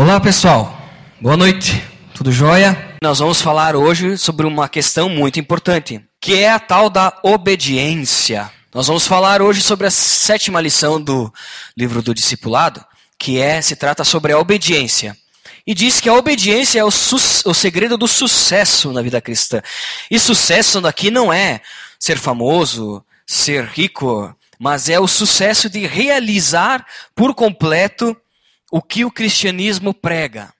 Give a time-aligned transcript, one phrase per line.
[0.00, 0.80] Olá pessoal,
[1.20, 1.82] boa noite,
[2.14, 2.96] tudo jóia?
[3.02, 8.48] Nós vamos falar hoje sobre uma questão muito importante, que é a tal da obediência.
[8.72, 11.34] Nós vamos falar hoje sobre a sétima lição do
[11.76, 12.80] livro do discipulado,
[13.18, 15.16] que é se trata sobre a obediência.
[15.66, 19.60] E diz que a obediência é o, o segredo do sucesso na vida cristã.
[20.08, 21.60] E sucesso daqui não é
[21.98, 26.86] ser famoso, ser rico, mas é o sucesso de realizar
[27.16, 28.16] por completo
[28.70, 30.52] o que o cristianismo prega.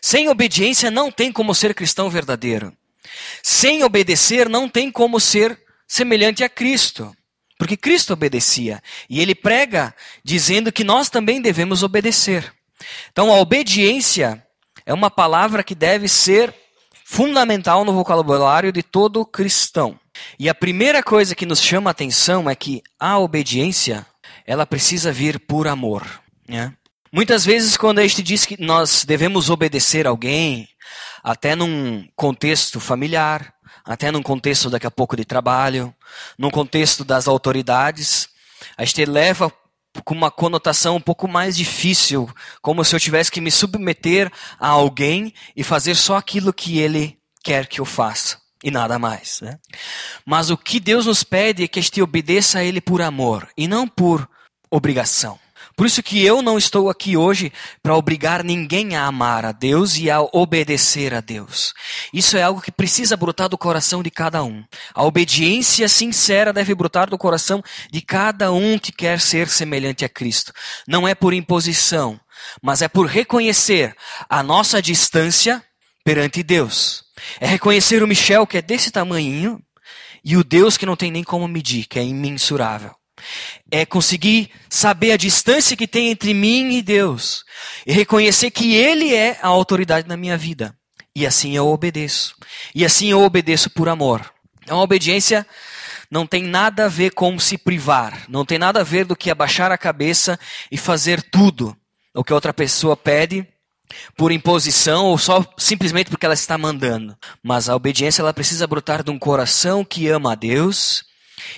[0.00, 2.72] Sem obediência não tem como ser cristão verdadeiro.
[3.42, 7.14] Sem obedecer não tem como ser semelhante a Cristo.
[7.58, 8.82] Porque Cristo obedecia.
[9.08, 9.94] E ele prega
[10.24, 12.52] dizendo que nós também devemos obedecer.
[13.12, 14.44] Então a obediência
[14.84, 16.52] é uma palavra que deve ser
[17.04, 19.98] fundamental no vocabulário de todo cristão.
[20.38, 24.06] E a primeira coisa que nos chama a atenção é que a obediência,
[24.46, 26.04] ela precisa vir por amor.
[26.48, 26.72] Né?
[27.12, 30.68] Muitas vezes, quando a gente diz que nós devemos obedecer alguém,
[31.22, 33.52] até num contexto familiar,
[33.84, 35.94] até num contexto daqui a pouco de trabalho,
[36.38, 38.28] num contexto das autoridades,
[38.78, 39.52] a gente leva
[40.04, 42.28] com uma conotação um pouco mais difícil,
[42.62, 47.18] como se eu tivesse que me submeter a alguém e fazer só aquilo que ele
[47.44, 49.40] quer que eu faça e nada mais.
[49.42, 49.58] Né?
[50.24, 53.48] Mas o que Deus nos pede é que a gente obedeça a Ele por amor
[53.56, 54.28] e não por
[54.70, 55.38] obrigação.
[55.82, 57.52] Por isso que eu não estou aqui hoje
[57.82, 61.74] para obrigar ninguém a amar a Deus e a obedecer a Deus.
[62.14, 64.62] Isso é algo que precisa brotar do coração de cada um.
[64.94, 67.60] A obediência sincera deve brotar do coração
[67.90, 70.52] de cada um que quer ser semelhante a Cristo.
[70.86, 72.20] Não é por imposição,
[72.62, 73.92] mas é por reconhecer
[74.30, 75.60] a nossa distância
[76.04, 77.02] perante Deus.
[77.40, 79.60] É reconhecer o Michel que é desse tamanhinho
[80.24, 82.94] e o Deus que não tem nem como medir, que é imensurável.
[83.70, 87.44] É conseguir saber a distância que tem entre mim e Deus.
[87.86, 90.74] E reconhecer que Ele é a autoridade na minha vida.
[91.14, 92.34] E assim eu obedeço.
[92.74, 94.32] E assim eu obedeço por amor.
[94.62, 95.46] Então a obediência
[96.10, 98.24] não tem nada a ver com se privar.
[98.28, 100.38] Não tem nada a ver do que abaixar a cabeça
[100.70, 101.76] e fazer tudo
[102.14, 103.46] o que outra pessoa pede
[104.16, 107.16] por imposição ou só simplesmente porque ela está mandando.
[107.42, 111.04] Mas a obediência ela precisa brotar de um coração que ama a Deus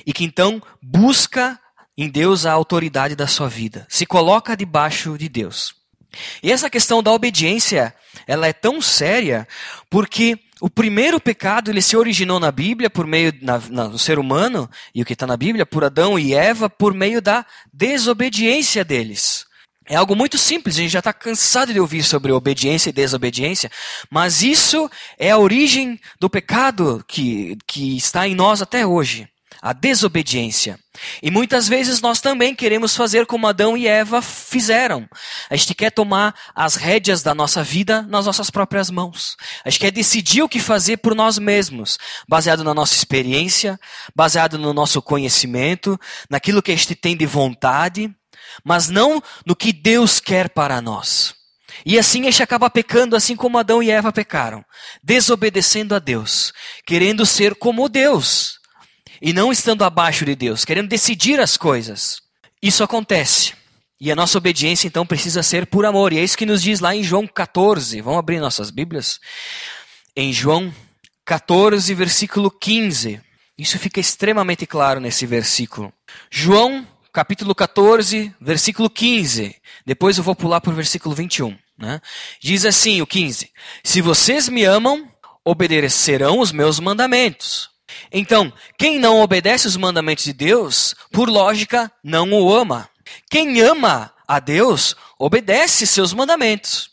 [0.06, 1.58] e que então busca
[1.96, 5.74] em Deus a autoridade da sua vida, se coloca debaixo de Deus.
[6.42, 7.94] E essa questão da obediência,
[8.26, 9.46] ela é tão séria
[9.90, 13.32] porque o primeiro pecado ele se originou na Bíblia por meio
[13.70, 17.20] no ser humano e o que está na Bíblia por Adão e Eva por meio
[17.20, 19.44] da desobediência deles.
[19.86, 23.70] É algo muito simples, a gente já está cansado de ouvir sobre obediência e desobediência,
[24.10, 29.28] mas isso é a origem do pecado que, que está em nós até hoje
[29.64, 30.78] a desobediência.
[31.22, 35.08] E muitas vezes nós também queremos fazer como Adão e Eva fizeram.
[35.48, 39.38] A gente quer tomar as rédeas da nossa vida nas nossas próprias mãos.
[39.64, 41.96] A gente quer decidir o que fazer por nós mesmos,
[42.28, 43.80] baseado na nossa experiência,
[44.14, 45.98] baseado no nosso conhecimento,
[46.28, 48.14] naquilo que a gente tem de vontade,
[48.62, 51.34] mas não no que Deus quer para nós.
[51.86, 54.62] E assim a gente acaba pecando, assim como Adão e Eva pecaram,
[55.02, 56.52] desobedecendo a Deus,
[56.84, 58.62] querendo ser como Deus
[59.24, 62.20] e não estando abaixo de Deus, querendo decidir as coisas.
[62.60, 63.54] Isso acontece.
[63.98, 66.12] E a nossa obediência então precisa ser por amor.
[66.12, 68.02] E é isso que nos diz lá em João 14.
[68.02, 69.18] Vamos abrir nossas Bíblias?
[70.14, 70.70] Em João
[71.24, 73.18] 14, versículo 15.
[73.56, 75.90] Isso fica extremamente claro nesse versículo.
[76.30, 79.56] João, capítulo 14, versículo 15.
[79.86, 81.56] Depois eu vou pular para o versículo 21.
[81.78, 81.98] Né?
[82.42, 83.50] Diz assim: o 15:
[83.82, 85.10] Se vocês me amam,
[85.42, 87.72] obedecerão os meus mandamentos.
[88.12, 92.88] Então, quem não obedece os mandamentos de Deus, por lógica, não o ama.
[93.30, 96.90] Quem ama a Deus, obedece seus mandamentos.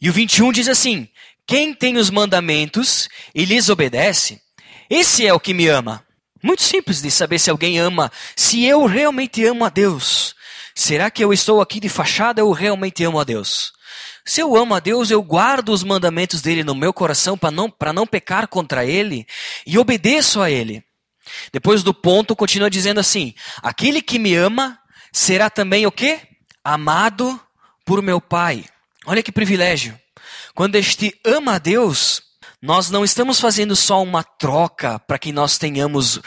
[0.00, 1.08] E o 21 diz assim:
[1.46, 4.40] Quem tem os mandamentos e lhes obedece,
[4.88, 6.04] esse é o que me ama.
[6.42, 10.34] Muito simples de saber se alguém ama, se eu realmente amo a Deus.
[10.74, 13.72] Será que eu estou aqui de fachada ou realmente amo a Deus?
[14.24, 17.72] Se eu amo a Deus, eu guardo os mandamentos dele no meu coração para não,
[17.94, 19.26] não pecar contra ele
[19.66, 20.84] e obedeço a ele.
[21.52, 24.78] Depois do ponto, continua dizendo assim: aquele que me ama
[25.12, 26.20] será também o quê?
[26.62, 27.40] Amado
[27.84, 28.64] por meu Pai.
[29.06, 29.98] Olha que privilégio.
[30.54, 32.22] Quando este ama a Deus,
[32.60, 36.20] nós não estamos fazendo só uma troca para que nós tenhamos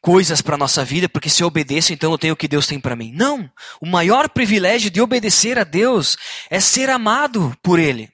[0.00, 2.66] coisas para a nossa vida, porque se eu obedeço, então eu tenho o que Deus
[2.66, 3.12] tem para mim.
[3.14, 3.50] Não!
[3.80, 6.16] O maior privilégio de obedecer a Deus
[6.50, 8.10] é ser amado por Ele.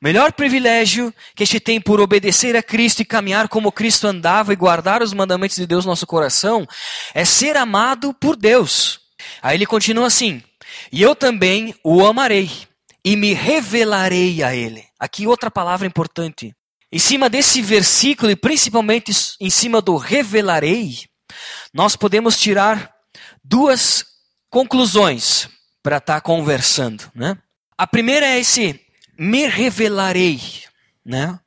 [0.00, 4.06] O melhor privilégio que a gente tem por obedecer a Cristo e caminhar como Cristo
[4.06, 6.66] andava e guardar os mandamentos de Deus no nosso coração
[7.14, 9.00] é ser amado por Deus.
[9.42, 10.42] Aí ele continua assim:
[10.90, 12.50] E eu também o amarei
[13.04, 14.84] e me revelarei a ele.
[14.98, 16.54] Aqui outra palavra importante.
[16.92, 20.98] Em cima desse versículo, e principalmente em cima do revelarei,
[21.72, 22.92] nós podemos tirar
[23.42, 24.04] duas
[24.48, 25.48] conclusões
[25.82, 27.10] para estar tá conversando.
[27.14, 27.36] Né?
[27.76, 28.80] A primeira é esse
[29.18, 30.40] me revelarei.
[31.04, 31.38] Né?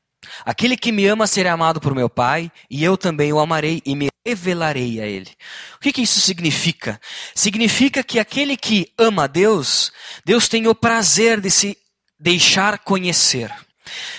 [0.46, 3.96] Aquele que me ama será amado por meu Pai, e eu também o amarei e
[3.96, 5.32] me revelarei a ele.
[5.76, 7.00] O que, que isso significa?
[7.36, 9.92] Significa que aquele que ama Deus,
[10.26, 11.78] Deus tem o prazer de se
[12.20, 13.54] deixar conhecer.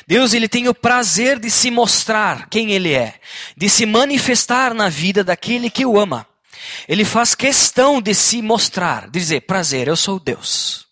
[0.07, 3.15] Deus ele tem o prazer de se mostrar quem ele é,
[3.57, 6.27] de se manifestar na vida daquele que o ama.
[6.89, 10.87] Ele faz questão de se mostrar, de dizer, prazer, eu sou Deus.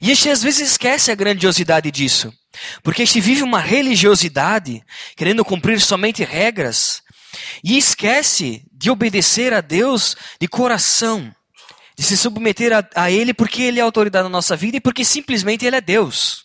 [0.00, 2.32] E a gente às vezes esquece a grandiosidade disso,
[2.82, 4.82] porque a gente vive uma religiosidade,
[5.16, 7.02] querendo cumprir somente regras,
[7.62, 11.34] e esquece de obedecer a Deus de coração,
[11.96, 14.80] de se submeter a, a Ele porque Ele é a autoridade na nossa vida e
[14.80, 16.44] porque simplesmente Ele é Deus.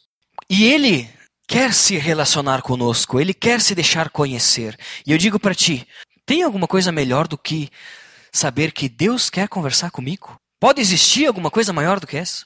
[0.50, 1.10] E Ele
[1.50, 4.78] quer se relacionar conosco, ele quer se deixar conhecer.
[5.06, 5.86] E eu digo para ti:
[6.24, 7.70] tem alguma coisa melhor do que
[8.32, 10.40] saber que Deus quer conversar comigo?
[10.60, 12.46] Pode existir alguma coisa maior do que essa?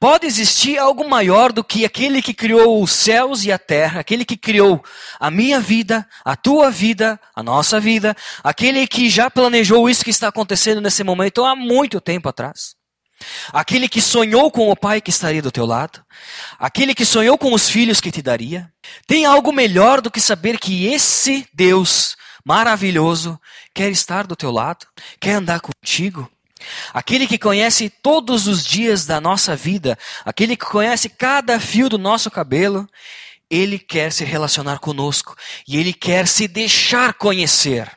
[0.00, 4.24] Pode existir algo maior do que aquele que criou os céus e a terra, aquele
[4.24, 4.82] que criou
[5.20, 10.10] a minha vida, a tua vida, a nossa vida, aquele que já planejou isso que
[10.10, 12.73] está acontecendo nesse momento há muito tempo atrás?
[13.52, 16.04] Aquele que sonhou com o pai que estaria do teu lado,
[16.58, 18.72] aquele que sonhou com os filhos que te daria,
[19.06, 23.40] tem algo melhor do que saber que esse Deus maravilhoso
[23.72, 24.86] quer estar do teu lado,
[25.18, 26.30] quer andar contigo.
[26.92, 31.98] Aquele que conhece todos os dias da nossa vida, aquele que conhece cada fio do
[31.98, 32.88] nosso cabelo,
[33.50, 35.36] ele quer se relacionar conosco
[35.68, 37.90] e ele quer se deixar conhecer.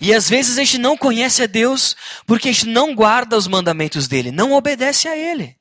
[0.00, 1.96] E às vezes a gente não conhece a Deus
[2.26, 5.56] porque a gente não guarda os mandamentos dele, não obedece a ele.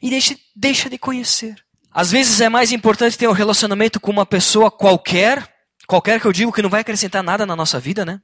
[0.00, 1.56] E deixa, deixa de conhecer.
[1.90, 5.46] Às vezes é mais importante ter um relacionamento com uma pessoa qualquer,
[5.86, 8.20] qualquer que eu digo que não vai acrescentar nada na nossa vida, né?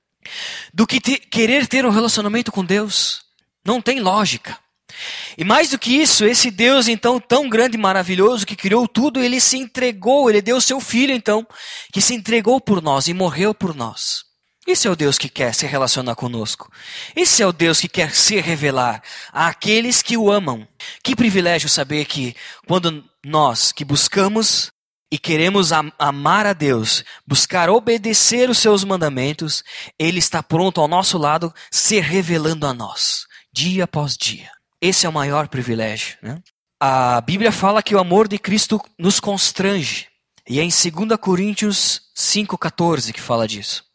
[0.72, 3.22] Do que te, querer ter um relacionamento com Deus.
[3.64, 4.58] Não tem lógica.
[5.36, 9.22] E mais do que isso, esse Deus então tão grande e maravilhoso que criou tudo,
[9.22, 11.46] ele se entregou, ele deu o seu filho então,
[11.92, 14.24] que se entregou por nós e morreu por nós.
[14.68, 16.70] Esse é o Deus que quer se relacionar conosco.
[17.16, 20.68] Esse é o Deus que quer se revelar àqueles que o amam.
[21.02, 22.36] Que privilégio saber que
[22.66, 24.70] quando nós que buscamos
[25.10, 29.64] e queremos amar a Deus, buscar obedecer os seus mandamentos,
[29.98, 34.50] Ele está pronto ao nosso lado, se revelando a nós, dia após dia.
[34.82, 36.18] Esse é o maior privilégio.
[36.22, 36.42] Né?
[36.78, 40.08] A Bíblia fala que o amor de Cristo nos constrange.
[40.46, 43.87] E é em 2 Coríntios 5,14 que fala disso.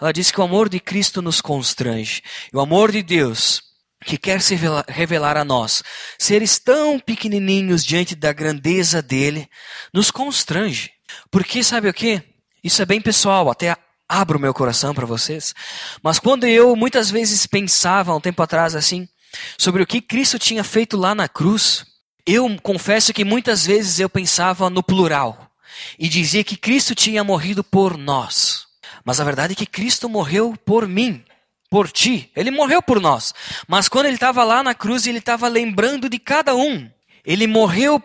[0.00, 2.22] Ela diz que o amor de Cristo nos constrange.
[2.52, 3.62] E o amor de Deus,
[4.04, 4.56] que quer se
[4.88, 5.82] revelar a nós,
[6.18, 9.48] seres tão pequenininhos diante da grandeza dele,
[9.92, 10.90] nos constrange.
[11.30, 12.22] Porque sabe o que?
[12.62, 13.76] Isso é bem pessoal, até
[14.08, 15.54] abro meu coração para vocês.
[16.02, 19.08] Mas quando eu muitas vezes pensava, um tempo atrás assim,
[19.56, 21.84] sobre o que Cristo tinha feito lá na cruz,
[22.26, 25.50] eu confesso que muitas vezes eu pensava no plural
[25.98, 28.67] e dizia que Cristo tinha morrido por nós.
[29.04, 31.24] Mas a verdade é que Cristo morreu por mim,
[31.70, 32.30] por ti.
[32.34, 33.34] Ele morreu por nós.
[33.66, 36.90] Mas quando ele estava lá na cruz, ele estava lembrando de cada um.
[37.24, 38.02] Ele morreu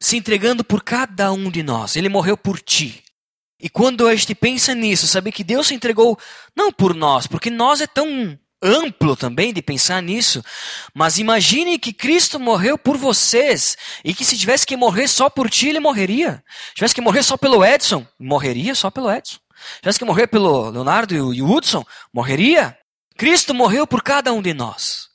[0.00, 1.96] se entregando por cada um de nós.
[1.96, 3.02] Ele morreu por ti.
[3.60, 6.18] E quando a gente pensa nisso, saber que Deus se entregou
[6.56, 10.42] não por nós, porque nós é tão amplo também de pensar nisso,
[10.94, 15.50] mas imagine que Cristo morreu por vocês e que se tivesse que morrer só por
[15.50, 16.42] ti, ele morreria.
[16.68, 19.38] Se tivesse que morrer só pelo Edson, morreria só pelo Edson.
[19.80, 22.76] Tivesse que morrer pelo Leonardo e o Hudson, morreria.
[23.16, 25.08] Cristo morreu por cada um de nós.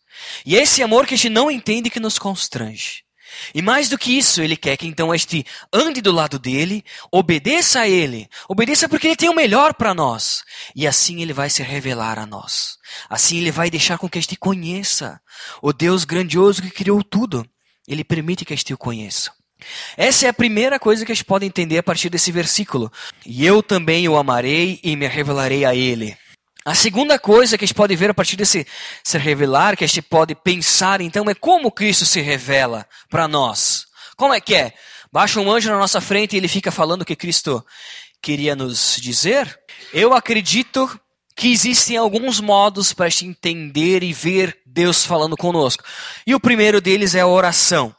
[0.45, 3.07] E é esse amor que a gente não entende que nos constrange.
[3.53, 6.83] E mais do que isso, ele quer que então a gente ande do lado dele,
[7.11, 10.43] obedeça a ele, obedeça porque ele tem o melhor para nós.
[10.75, 12.77] E assim ele vai se revelar a nós.
[13.09, 15.19] Assim ele vai deixar com que a gente conheça
[15.61, 17.47] o Deus grandioso que criou tudo.
[17.87, 19.31] Ele permite que a gente o conheça.
[19.95, 22.91] Essa é a primeira coisa que a gente pode entender a partir desse versículo.
[23.25, 26.17] E eu também o amarei e me revelarei a ele.
[26.63, 28.67] A segunda coisa que a gente pode ver a partir desse
[29.01, 33.85] se revelar, que a gente pode pensar então, é como Cristo se revela para nós.
[34.17, 34.73] Como é que é?
[35.11, 37.65] Baixa um anjo na nossa frente e ele fica falando o que Cristo
[38.21, 39.57] queria nos dizer?
[39.93, 40.99] Eu acredito
[41.37, 45.83] que existem alguns modos para a gente entender e ver Deus falando conosco.
[46.25, 47.95] E o primeiro deles é a oração.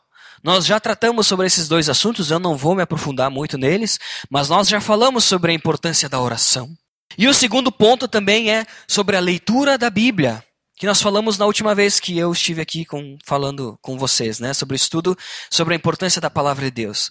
[0.49, 3.99] Nós já tratamos sobre esses dois assuntos, eu não vou me aprofundar muito neles,
[4.31, 6.71] mas nós já falamos sobre a importância da oração.
[7.19, 10.43] E o segundo ponto também é sobre a leitura da Bíblia.
[10.75, 14.55] que nós falamos na última vez que eu estive aqui com, falando com vocês, né,
[14.55, 15.15] sobre o estudo
[15.51, 17.11] sobre a importância da palavra de Deus.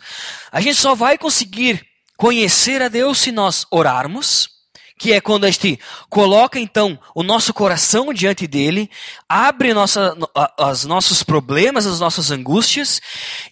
[0.51, 1.85] A gente só vai conseguir
[2.17, 4.49] conhecer a Deus se nós orarmos,
[4.97, 8.89] que é quando a gente coloca então o nosso coração diante dele,
[9.29, 10.17] abre nossa,
[10.59, 12.99] os nossos problemas, as nossas angústias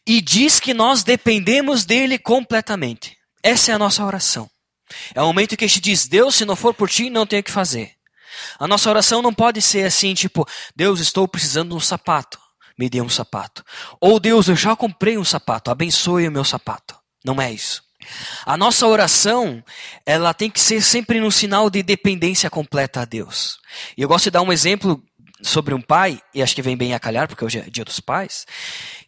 [0.06, 3.16] e diz que nós dependemos dele completamente.
[3.44, 4.50] Essa é a nossa oração.
[5.14, 7.42] É o momento que a gente diz: Deus, se não for por ti, não tenho
[7.42, 7.92] o que fazer.
[8.60, 12.40] A nossa oração não pode ser assim, tipo, Deus, estou precisando de um sapato,
[12.78, 13.64] me dê um sapato.
[14.00, 16.96] Ou Deus, eu já comprei um sapato, abençoe o meu sapato.
[17.24, 17.85] Não é isso.
[18.46, 19.64] A nossa oração,
[20.06, 23.58] ela tem que ser sempre no sinal de dependência completa a Deus.
[23.98, 25.04] E eu gosto de dar um exemplo
[25.42, 28.00] sobre um pai, e acho que vem bem a calhar, porque hoje é dia dos
[28.00, 28.46] pais,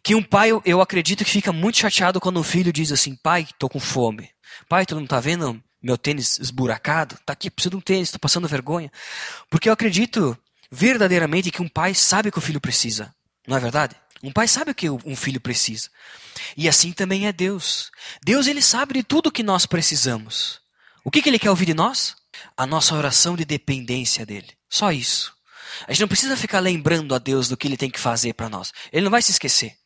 [0.02, 3.42] que um pai, eu acredito que fica muito chateado quando um filho diz assim, pai,
[3.42, 4.30] estou com fome.
[4.68, 8.20] Pai, tu não está vendo meu tênis esburacado, tá aqui, preciso de um tênis, estou
[8.20, 8.90] passando vergonha.
[9.48, 10.36] Porque eu acredito
[10.70, 13.12] verdadeiramente que um pai sabe o que o filho precisa.
[13.46, 13.96] Não é verdade?
[14.22, 15.88] Um pai sabe o que um filho precisa.
[16.56, 17.90] E assim também é Deus.
[18.24, 20.60] Deus ele sabe de tudo o que nós precisamos.
[21.04, 22.16] O que, que ele quer ouvir de nós?
[22.56, 24.48] A nossa oração de dependência dele.
[24.68, 25.32] Só isso.
[25.86, 28.48] A gente não precisa ficar lembrando a Deus do que ele tem que fazer para
[28.48, 28.72] nós.
[28.92, 29.76] Ele não vai se esquecer.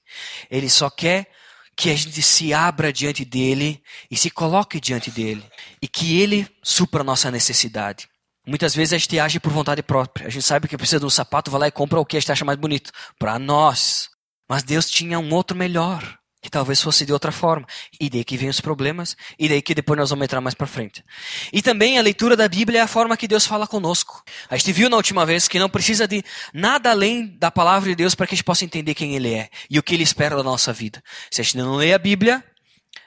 [0.50, 1.30] Ele só quer
[1.76, 5.44] que a gente se abra diante dele e se coloque diante dele
[5.80, 8.08] e que ele supra a nossa necessidade.
[8.46, 10.26] Muitas vezes a gente age por vontade própria.
[10.26, 12.20] A gente sabe que precisa de um sapato, vai lá e compra o que a
[12.20, 12.90] gente acha mais bonito.
[13.18, 14.10] Para nós.
[14.52, 17.66] Mas Deus tinha um outro melhor que talvez fosse de outra forma.
[17.98, 20.66] E daí que vem os problemas, e daí que depois nós vamos entrar mais para
[20.66, 21.02] frente.
[21.50, 24.22] E também a leitura da Bíblia é a forma que Deus fala conosco.
[24.50, 27.94] A gente viu na última vez que não precisa de nada além da palavra de
[27.94, 30.36] Deus para que a gente possa entender quem Ele é e o que Ele espera
[30.36, 31.02] da nossa vida.
[31.30, 32.44] Se a gente não lê a Bíblia,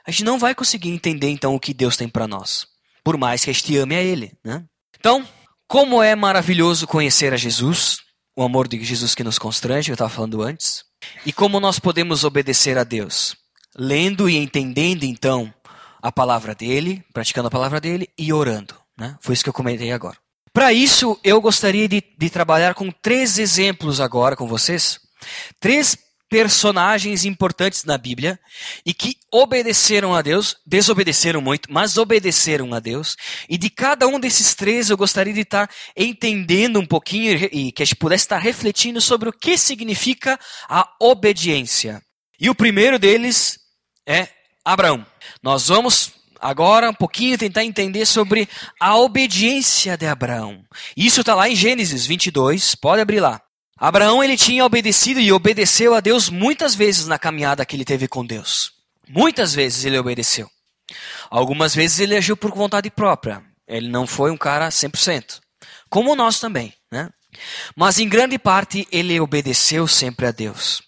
[0.03, 2.65] a gente não vai conseguir entender então o que Deus tem para nós.
[3.03, 4.35] Por mais que a gente ame a Ele.
[4.43, 4.65] Né?
[4.99, 5.23] Então,
[5.67, 7.99] como é maravilhoso conhecer a Jesus,
[8.35, 10.83] o amor de Jesus que nos constrange, eu estava falando antes.
[11.25, 13.35] E como nós podemos obedecer a Deus?
[13.77, 15.53] Lendo e entendendo, então,
[16.01, 18.75] a palavra dele, praticando a palavra dele e orando.
[18.97, 19.17] Né?
[19.19, 20.17] Foi isso que eu comentei agora.
[20.53, 24.99] Para isso, eu gostaria de, de trabalhar com três exemplos agora com vocês.
[25.59, 25.97] Três
[26.35, 28.37] personagens importantes na Bíblia
[28.85, 33.15] e que obedeceram a Deus, desobedeceram muito, mas obedeceram a Deus.
[33.47, 37.81] E de cada um desses três eu gostaria de estar entendendo um pouquinho e que
[37.81, 40.37] a gente pudesse estar refletindo sobre o que significa
[40.67, 42.01] a obediência.
[42.37, 43.57] E o primeiro deles
[44.05, 44.27] é
[44.65, 45.05] Abraão.
[45.41, 46.11] Nós vamos
[46.41, 50.65] agora um pouquinho tentar entender sobre a obediência de Abraão.
[50.97, 53.41] Isso está lá em Gênesis 22, pode abrir lá.
[53.77, 58.07] Abraão ele tinha obedecido e obedeceu a Deus muitas vezes na caminhada que ele teve
[58.07, 58.71] com Deus.
[59.07, 60.49] Muitas vezes ele obedeceu.
[61.29, 63.43] Algumas vezes ele agiu por vontade própria.
[63.67, 65.39] Ele não foi um cara 100%.
[65.89, 67.09] Como nós também, né?
[67.75, 70.81] Mas em grande parte ele obedeceu sempre a Deus.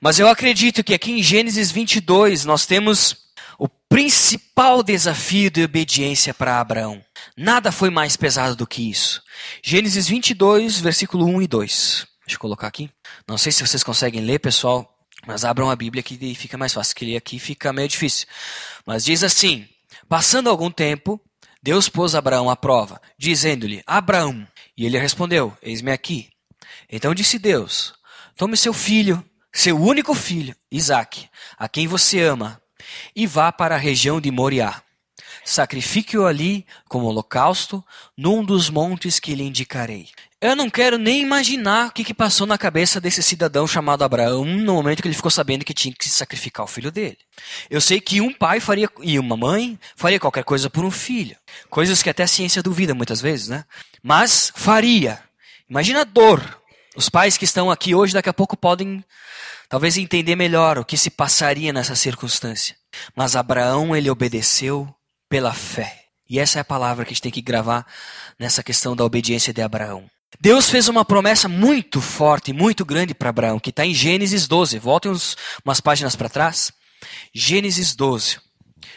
[0.00, 6.32] Mas eu acredito que aqui em Gênesis 22 nós temos o principal desafio de obediência
[6.32, 7.02] para Abraão.
[7.36, 9.22] Nada foi mais pesado do que isso.
[9.62, 12.06] Gênesis 22, versículo 1 e 2.
[12.28, 12.90] Deixa eu colocar aqui.
[13.26, 16.94] Não sei se vocês conseguem ler, pessoal, mas abram a Bíblia que fica mais fácil,
[16.94, 18.26] que ler aqui fica meio difícil.
[18.84, 19.66] Mas diz assim:
[20.10, 21.18] Passando algum tempo,
[21.62, 24.46] Deus pôs Abraão à prova, dizendo-lhe: Abraão.
[24.76, 26.28] E ele respondeu: Eis-me aqui.
[26.90, 27.94] Então disse Deus:
[28.36, 32.60] Tome seu filho, seu único filho, Isaque, a quem você ama,
[33.16, 34.82] e vá para a região de Moriá.
[35.46, 37.82] Sacrifique-o ali como holocausto,
[38.14, 40.10] num dos montes que lhe indicarei.
[40.40, 44.44] Eu não quero nem imaginar o que, que passou na cabeça desse cidadão chamado Abraão
[44.44, 47.18] no momento que ele ficou sabendo que tinha que sacrificar o filho dele.
[47.68, 51.36] Eu sei que um pai faria e uma mãe faria qualquer coisa por um filho.
[51.68, 53.64] Coisas que até a ciência duvida muitas vezes, né?
[54.00, 55.20] Mas faria.
[55.68, 56.62] Imagina a dor.
[56.94, 59.04] Os pais que estão aqui hoje daqui a pouco podem
[59.68, 62.76] talvez entender melhor o que se passaria nessa circunstância.
[63.14, 64.88] Mas Abraão ele obedeceu
[65.28, 66.04] pela fé.
[66.30, 67.84] E essa é a palavra que a gente tem que gravar
[68.38, 70.08] nessa questão da obediência de Abraão.
[70.40, 74.78] Deus fez uma promessa muito forte, muito grande para Abraão, que está em Gênesis 12.
[74.78, 76.72] Voltem uns, umas páginas para trás.
[77.34, 78.38] Gênesis 12.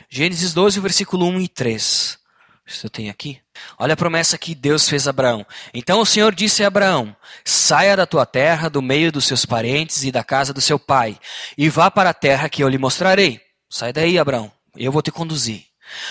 [0.10, 2.20] Gênesis 12, versículo 1 e 3.
[2.68, 3.40] Se eu tenho aqui.
[3.78, 5.46] Olha a promessa que Deus fez a Abraão.
[5.74, 10.04] Então o Senhor disse a Abraão: Saia da tua terra, do meio dos seus parentes
[10.04, 11.18] e da casa do seu pai,
[11.58, 13.42] e vá para a terra que eu lhe mostrarei.
[13.70, 15.66] Sai daí, Abraão, eu vou te conduzir.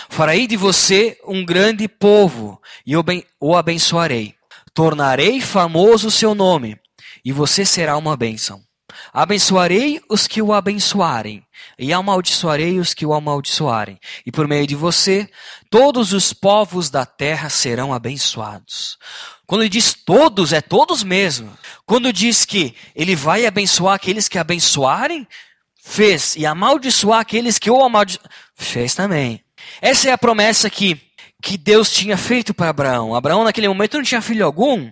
[0.09, 2.95] Farei de você um grande povo e
[3.41, 4.35] o abençoarei
[4.81, 6.75] tornarei famoso o seu nome,
[7.23, 8.63] e você será uma bênção.
[9.13, 11.45] Abençoarei os que o abençoarem,
[11.79, 13.99] e amaldiçoarei os que o amaldiçoarem.
[14.25, 15.29] E por meio de você,
[15.69, 18.97] todos os povos da terra serão abençoados.
[19.47, 21.53] Quando ele diz todos, é todos mesmo.
[21.85, 25.29] Quando diz que ele vai abençoar aqueles que abençoarem,
[25.85, 26.37] fez.
[26.37, 29.45] E amaldiçoar aqueles que o amaldiçoarem, fez também.
[29.83, 30.95] Essa é a promessa que,
[31.43, 33.15] que Deus tinha feito para Abraão.
[33.15, 34.91] Abraão, naquele momento, não tinha filho algum.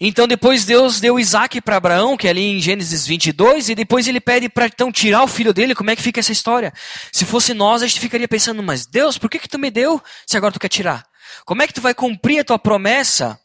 [0.00, 4.06] Então depois Deus deu Isaac para Abraão, que é ali em Gênesis 22, e depois
[4.06, 5.74] ele pede para então tirar o filho dele.
[5.74, 6.72] Como é que fica essa história?
[7.12, 10.02] Se fosse nós, a gente ficaria pensando, mas Deus, por que que tu me deu
[10.26, 11.04] se agora tu quer tirar?
[11.44, 13.38] Como é que tu vai cumprir a tua promessa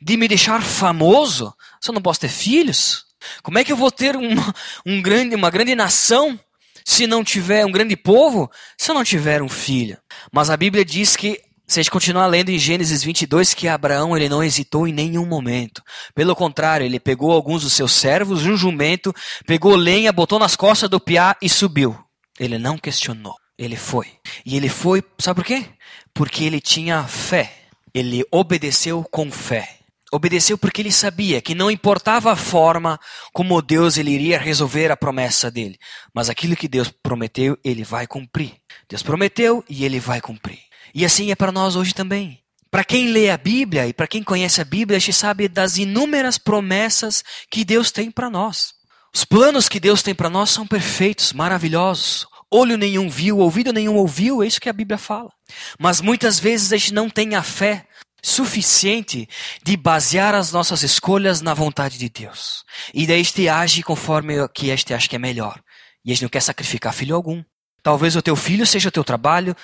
[0.00, 3.04] de me deixar famoso se eu não posso ter filhos?
[3.42, 4.54] Como é que eu vou ter uma,
[4.84, 6.38] um grande, uma grande nação
[6.84, 9.96] se não tiver um grande povo, se eu não tiver um filho?
[10.32, 14.16] Mas a Bíblia diz que se a gente continuar lendo em Gênesis 22, que Abraão
[14.16, 15.82] ele não hesitou em nenhum momento.
[16.14, 19.14] Pelo contrário, ele pegou alguns dos seus servos, um jumento,
[19.46, 21.98] pegou lenha, botou nas costas do piá e subiu.
[22.38, 23.34] Ele não questionou.
[23.56, 24.08] Ele foi.
[24.44, 25.64] E ele foi, sabe por quê?
[26.12, 27.52] Porque ele tinha fé.
[27.94, 29.78] Ele obedeceu com fé.
[30.12, 33.00] Obedeceu porque ele sabia que não importava a forma
[33.32, 35.76] como Deus ele iria resolver a promessa dele,
[36.14, 38.54] mas aquilo que Deus prometeu, ele vai cumprir.
[38.88, 40.60] Deus prometeu e ele vai cumprir.
[40.94, 42.40] E assim é para nós hoje também.
[42.70, 45.76] Para quem lê a Bíblia e para quem conhece a Bíblia, a gente sabe das
[45.76, 48.74] inúmeras promessas que Deus tem para nós.
[49.14, 52.26] Os planos que Deus tem para nós são perfeitos, maravilhosos.
[52.50, 55.30] Olho nenhum viu, ouvido nenhum ouviu, é isso que a Bíblia fala.
[55.78, 57.86] Mas muitas vezes a gente não tem a fé
[58.22, 59.28] suficiente
[59.62, 62.64] de basear as nossas escolhas na vontade de Deus.
[62.92, 65.60] E daí este age conforme o que este acha que é melhor.
[66.04, 67.42] E a gente não quer sacrificar filho algum.
[67.82, 69.54] Talvez o teu filho seja o teu trabalho,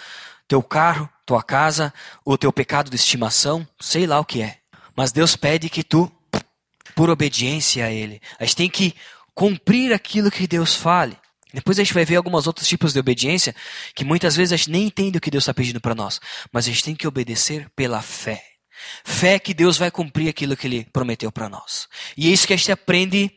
[0.47, 1.95] teu carro, tua casa,
[2.25, 4.59] o teu pecado de estimação, sei lá o que é.
[4.97, 6.11] Mas Deus pede que tu,
[6.97, 8.97] por obediência a Ele, a gente tem que
[9.33, 11.17] cumprir aquilo que Deus fale.
[11.55, 13.55] Depois a gente vai ver alguns outros tipos de obediência
[13.95, 16.21] que muitas vezes a gente nem entende o que Deus está pedindo para nós,
[16.53, 18.43] mas a gente tem que obedecer pela fé.
[19.05, 21.87] Fé que Deus vai cumprir aquilo que Ele prometeu para nós.
[22.17, 23.31] E é isso que a gente aprende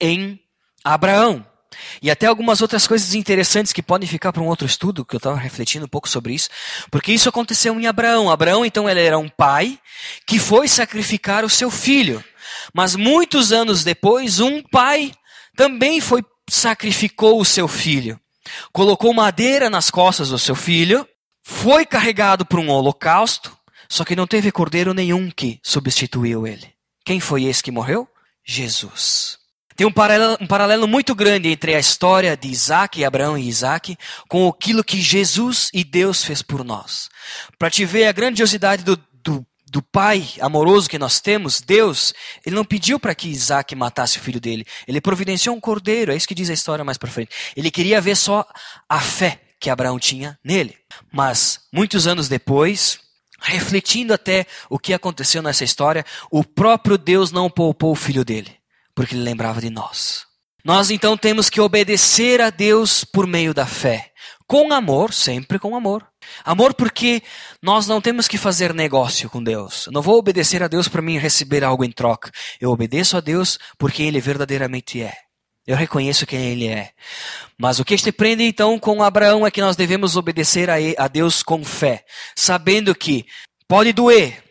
[0.00, 0.40] em
[0.82, 1.46] Abraão.
[2.00, 5.18] E até algumas outras coisas interessantes que podem ficar para um outro estudo, que eu
[5.18, 6.48] estava refletindo um pouco sobre isso,
[6.90, 8.30] porque isso aconteceu em Abraão.
[8.30, 9.78] Abraão, então, ele era um pai
[10.26, 12.22] que foi sacrificar o seu filho.
[12.72, 15.12] Mas muitos anos depois, um pai
[15.56, 18.20] também foi sacrificou o seu filho.
[18.72, 21.06] Colocou madeira nas costas do seu filho,
[21.42, 23.56] foi carregado para um holocausto,
[23.88, 26.72] só que não teve cordeiro nenhum que substituiu ele.
[27.04, 28.08] Quem foi esse que morreu?
[28.44, 29.38] Jesus.
[29.76, 33.94] Tem um paralelo, um paralelo, muito grande entre a história de Isaac, Abraão e Isaac,
[34.26, 37.10] com aquilo que Jesus e Deus fez por nós.
[37.58, 42.56] Para te ver a grandiosidade do, do, do Pai amoroso que nós temos, Deus, Ele
[42.56, 44.64] não pediu para que Isaac matasse o filho dele.
[44.88, 47.32] Ele providenciou um cordeiro, é isso que diz a história mais para frente.
[47.54, 48.46] Ele queria ver só
[48.88, 50.74] a fé que Abraão tinha nele.
[51.12, 52.98] Mas, muitos anos depois,
[53.42, 58.55] refletindo até o que aconteceu nessa história, o próprio Deus não poupou o filho dele
[58.96, 60.24] porque ele lembrava de nós.
[60.64, 64.10] Nós então temos que obedecer a Deus por meio da fé.
[64.48, 66.04] Com amor, sempre com amor.
[66.44, 67.22] Amor porque
[67.62, 69.86] nós não temos que fazer negócio com Deus.
[69.86, 72.32] Eu não vou obedecer a Deus para mim receber algo em troca.
[72.60, 75.14] Eu obedeço a Deus porque Ele verdadeiramente é.
[75.66, 76.90] Eu reconheço quem Ele é.
[77.58, 81.08] Mas o que a gente aprende então com Abraão é que nós devemos obedecer a
[81.08, 82.04] Deus com fé,
[82.34, 83.26] sabendo que
[83.68, 84.42] pode doer,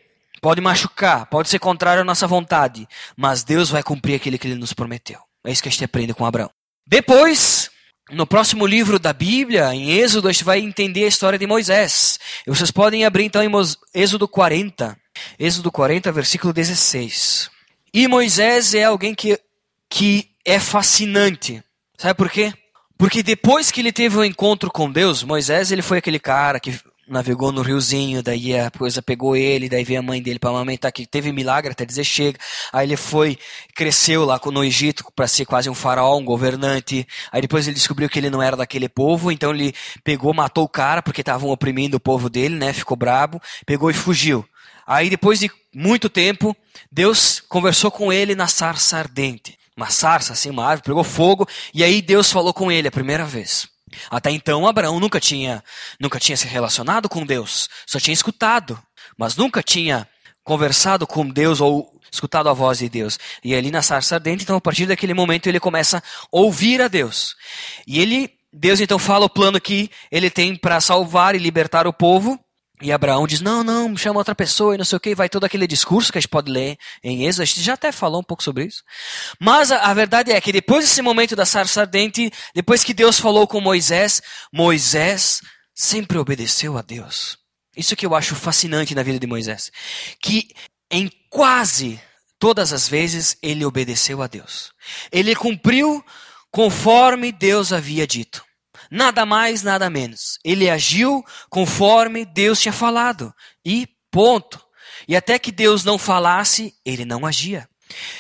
[0.46, 4.54] Pode machucar, pode ser contrário à nossa vontade, mas Deus vai cumprir aquilo que ele
[4.54, 5.20] nos prometeu.
[5.44, 6.52] É isso que a gente aprende com Abraão.
[6.86, 7.72] Depois,
[8.12, 12.20] no próximo livro da Bíblia, em Êxodo, a gente vai entender a história de Moisés.
[12.46, 13.50] E vocês podem abrir então em
[13.92, 14.96] Êxodo 40.
[15.40, 17.50] Êxodo 40, versículo 16.
[17.92, 19.40] E Moisés é alguém que,
[19.90, 21.64] que é fascinante.
[21.98, 22.54] Sabe por quê?
[23.00, 26.60] Porque depois que ele teve o um encontro com Deus, Moisés ele foi aquele cara
[26.60, 30.50] que navegou no riozinho, daí a coisa pegou ele, daí veio a mãe dele para
[30.50, 32.40] amamentar, que teve milagre até dizer chega.
[32.74, 33.38] Aí ele foi,
[33.76, 37.08] cresceu lá no Egito para ser quase um faraó, um governante.
[37.32, 40.70] Aí depois ele descobriu que ele não era daquele povo, então ele pegou, matou o
[40.70, 42.74] cara porque estavam oprimindo o povo dele, né?
[42.74, 44.46] Ficou brabo, pegou e fugiu.
[44.88, 46.56] Aí depois de muito tempo,
[46.92, 49.58] Deus conversou com ele na sarça ardente.
[49.76, 53.26] Uma sarça, assim, uma árvore, pegou fogo, e aí Deus falou com ele a primeira
[53.26, 53.68] vez.
[54.10, 55.64] Até então, Abraão nunca tinha,
[56.00, 58.82] nunca tinha se relacionado com Deus, só tinha escutado,
[59.18, 60.08] mas nunca tinha
[60.44, 63.20] conversado com Deus ou escutado a voz de Deus.
[63.44, 66.88] E ali na sarça ardente, então a partir daquele momento ele começa a ouvir a
[66.88, 67.36] Deus.
[67.86, 71.94] E ele, Deus então fala o plano que ele tem para salvar e libertar o
[71.94, 72.40] povo.
[72.82, 75.16] E Abraão diz: Não, não, chama outra pessoa e não sei o que.
[75.16, 77.44] Vai todo aquele discurso que a gente pode ler em Êxodo.
[77.44, 78.84] A gente já até falou um pouco sobre isso.
[79.40, 83.20] Mas a, a verdade é que depois desse momento da sarça ardente, depois que Deus
[83.20, 85.42] falou com Moisés, Moisés
[85.74, 87.38] sempre obedeceu a Deus.
[87.76, 89.72] Isso que eu acho fascinante na vida de Moisés.
[90.22, 90.50] Que
[90.90, 92.00] em quase
[92.40, 94.72] todas as vezes ele obedeceu a Deus.
[95.12, 96.04] Ele cumpriu
[96.52, 98.44] conforme Deus havia dito.
[98.92, 100.38] Nada mais, nada menos.
[100.44, 103.34] Ele agiu conforme Deus tinha falado.
[103.66, 104.60] E ponto.
[105.08, 107.68] E até que Deus não falasse, ele não agia.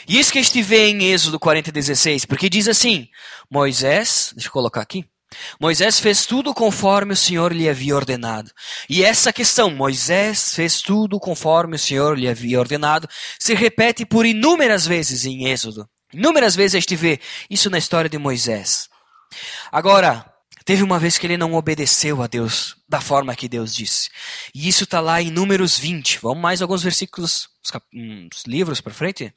[0.08, 3.08] E isso que a gente vê em Êxodo 40, 16, porque diz assim:
[3.49, 5.06] Moisés, deixa eu colocar aqui.
[5.60, 8.51] Moisés fez tudo conforme o Senhor lhe havia ordenado.
[8.89, 13.08] E essa questão, Moisés fez tudo conforme o Senhor lhe havia ordenado,
[13.39, 15.88] se repete por inúmeras vezes em Êxodo.
[16.13, 18.88] Inúmeras vezes a gente vê isso na história de Moisés.
[19.71, 20.25] Agora,
[20.65, 24.10] teve uma vez que ele não obedeceu a Deus da forma que Deus disse.
[24.54, 26.19] E isso está lá em Números 20.
[26.19, 27.47] Vamos mais alguns versículos,
[27.93, 29.32] uns livros para frente?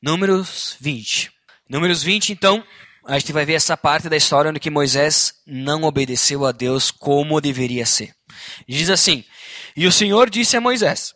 [0.00, 1.32] Números 20.
[1.68, 2.64] Números 20, então,
[3.04, 6.90] a gente vai ver essa parte da história onde que Moisés não obedeceu a Deus
[6.90, 8.14] como deveria ser.
[8.66, 9.24] Diz assim:
[9.76, 11.12] E o Senhor disse a Moisés: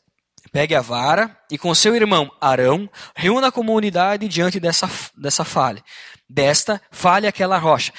[0.51, 5.83] Pegue a vara e com seu irmão Arão reúna a comunidade diante dessa, dessa falha.
[6.29, 7.93] Desta, falhe aquela rocha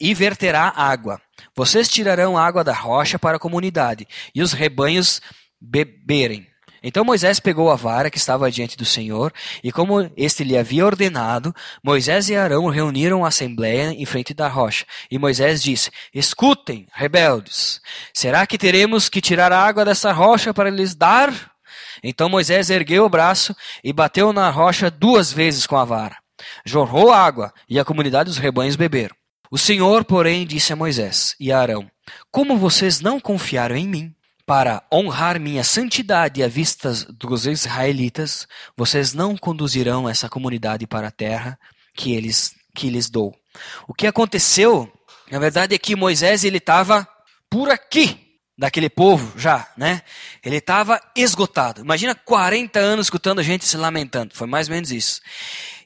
[0.00, 1.20] e verterá água.
[1.54, 5.20] Vocês tirarão água da rocha para a comunidade e os rebanhos
[5.60, 6.46] beberem.
[6.82, 9.32] Então Moisés pegou a vara que estava diante do Senhor,
[9.64, 14.48] e como este lhe havia ordenado, Moisés e Arão reuniram a assembleia em frente da
[14.48, 14.86] rocha.
[15.10, 17.80] E Moisés disse: Escutem, rebeldes,
[18.14, 21.32] será que teremos que tirar água dessa rocha para lhes dar?
[22.02, 26.16] Então Moisés ergueu o braço e bateu na rocha duas vezes com a vara.
[26.64, 29.17] Jorrou água, e a comunidade dos rebanhos beberam.
[29.50, 31.90] O Senhor, porém, disse a Moisés e a Arão:
[32.30, 34.14] Como vocês não confiaram em mim,
[34.48, 41.10] para honrar minha santidade à vista dos israelitas, vocês não conduzirão essa comunidade para a
[41.10, 41.58] terra
[41.94, 43.34] que eles que lhes dou.
[43.86, 44.90] O que aconteceu,
[45.30, 47.06] na verdade, é que Moisés ele estava
[47.50, 50.00] por aqui daquele povo já, né?
[50.42, 51.82] Ele estava esgotado.
[51.82, 54.34] Imagina 40 anos escutando gente se lamentando.
[54.34, 55.20] Foi mais ou menos isso.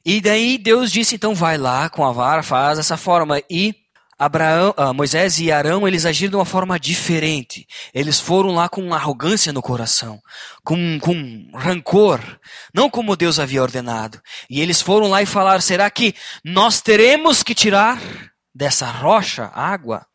[0.04, 3.40] E daí Deus disse, então vai lá com a vara, faz essa forma.
[3.48, 3.74] E
[4.18, 7.66] Abraão, ah, Moisés e Arão, eles agiram de uma forma diferente.
[7.92, 10.20] Eles foram lá com arrogância no coração,
[10.62, 12.20] com, com rancor,
[12.72, 14.20] não como Deus havia ordenado.
[14.48, 18.00] E eles foram lá e falaram: será que nós teremos que tirar
[18.54, 20.06] dessa rocha água?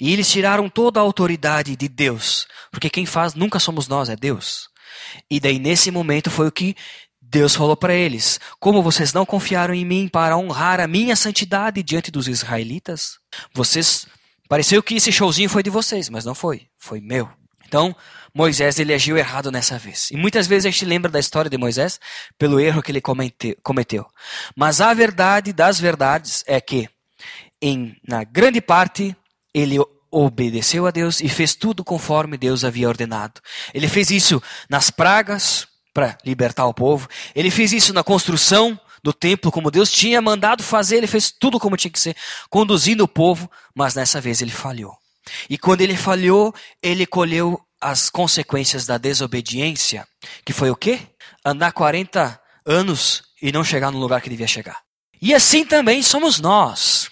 [0.00, 4.16] E eles tiraram toda a autoridade de Deus, porque quem faz nunca somos nós, é
[4.16, 4.72] Deus.
[5.30, 6.74] E daí nesse momento foi o que
[7.32, 11.82] Deus falou para eles: Como vocês não confiaram em mim para honrar a minha santidade
[11.82, 13.18] diante dos israelitas?
[13.54, 14.06] Vocês.
[14.50, 16.66] Pareceu que esse showzinho foi de vocês, mas não foi.
[16.78, 17.26] Foi meu.
[17.66, 17.96] Então,
[18.34, 20.10] Moisés ele agiu errado nessa vez.
[20.10, 21.98] E muitas vezes a gente lembra da história de Moisés
[22.38, 24.06] pelo erro que ele cometeu.
[24.54, 26.86] Mas a verdade das verdades é que,
[27.62, 29.16] em, na grande parte,
[29.54, 29.78] ele
[30.10, 33.40] obedeceu a Deus e fez tudo conforme Deus havia ordenado.
[33.72, 37.08] Ele fez isso nas pragas, para libertar o povo.
[37.34, 41.58] Ele fez isso na construção do templo, como Deus tinha mandado fazer, ele fez tudo
[41.58, 42.16] como tinha que ser,
[42.48, 44.96] conduzindo o povo, mas nessa vez ele falhou.
[45.50, 50.06] E quando ele falhou, ele colheu as consequências da desobediência,
[50.44, 51.00] que foi o quê?
[51.44, 54.80] Andar 40 anos e não chegar no lugar que devia chegar.
[55.20, 57.10] E assim também somos nós.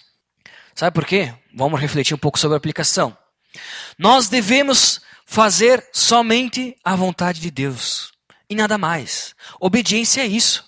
[0.73, 1.33] Sabe por quê?
[1.53, 3.15] Vamos refletir um pouco sobre a aplicação.
[3.99, 8.11] Nós devemos fazer somente a vontade de Deus
[8.51, 9.33] e nada mais.
[9.61, 10.65] Obediência é isso.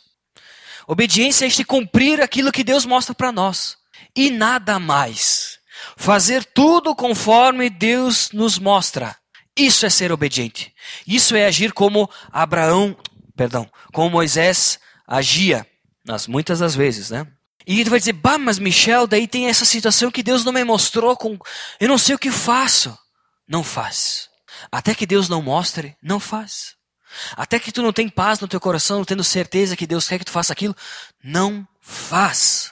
[0.88, 3.78] Obediência é este cumprir aquilo que Deus mostra para nós
[4.16, 5.60] e nada mais.
[5.98, 9.18] Fazer tudo conforme Deus nos mostra.
[9.56, 10.74] Isso é ser obediente.
[11.06, 12.96] Isso é agir como Abraão,
[13.36, 15.68] perdão, como Moisés agia,
[16.06, 17.28] nas muitas das vezes, né?
[17.68, 20.64] E tu vai dizer, bah, mas Michel, daí tem essa situação que Deus não me
[20.64, 21.38] mostrou com,
[21.82, 22.98] eu não sei o que faço.
[23.46, 24.30] Não faz.
[24.72, 26.76] Até que Deus não mostre, não faz.
[27.36, 30.26] Até que tu não tem paz no teu coração, tendo certeza que Deus quer que
[30.26, 30.76] tu faça aquilo,
[31.24, 32.72] não faz.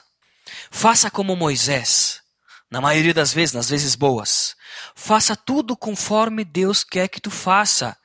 [0.70, 2.20] Faça como Moisés,
[2.70, 4.56] na maioria das vezes, nas vezes boas.
[4.94, 7.96] Faça tudo conforme Deus quer que tu faça.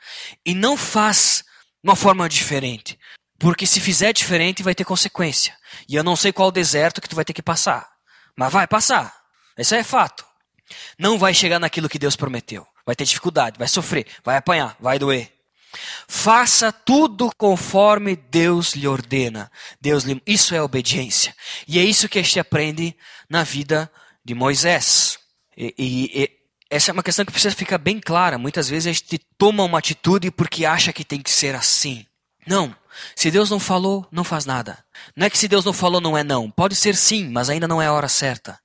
[0.45, 1.43] E não faz
[1.83, 2.99] uma forma diferente.
[3.39, 5.55] Porque se fizer diferente, vai ter consequência.
[5.87, 7.87] E eu não sei qual deserto que tu vai ter que passar.
[8.35, 9.15] Mas vai passar.
[9.57, 10.25] Isso é fato.
[10.97, 12.65] Não vai chegar naquilo que Deus prometeu.
[12.85, 15.36] Vai ter dificuldade, vai sofrer, vai apanhar, vai doer.
[16.07, 19.51] Faça tudo conforme Deus lhe ordena.
[19.79, 20.21] Deus lhe...
[20.25, 21.35] Isso é obediência.
[21.67, 22.95] E é isso que a gente aprende
[23.29, 23.91] na vida
[24.23, 25.19] de Moisés.
[25.57, 26.31] E, e,
[26.69, 28.37] essa é uma questão que precisa ficar bem clara.
[28.37, 32.05] Muitas vezes a gente toma uma atitude porque acha que tem que ser assim.
[32.45, 32.75] Não.
[33.15, 34.83] Se Deus não falou, não faz nada.
[35.15, 36.49] Não é que se Deus não falou, não é não.
[36.49, 38.59] Pode ser sim, mas ainda não é a hora certa.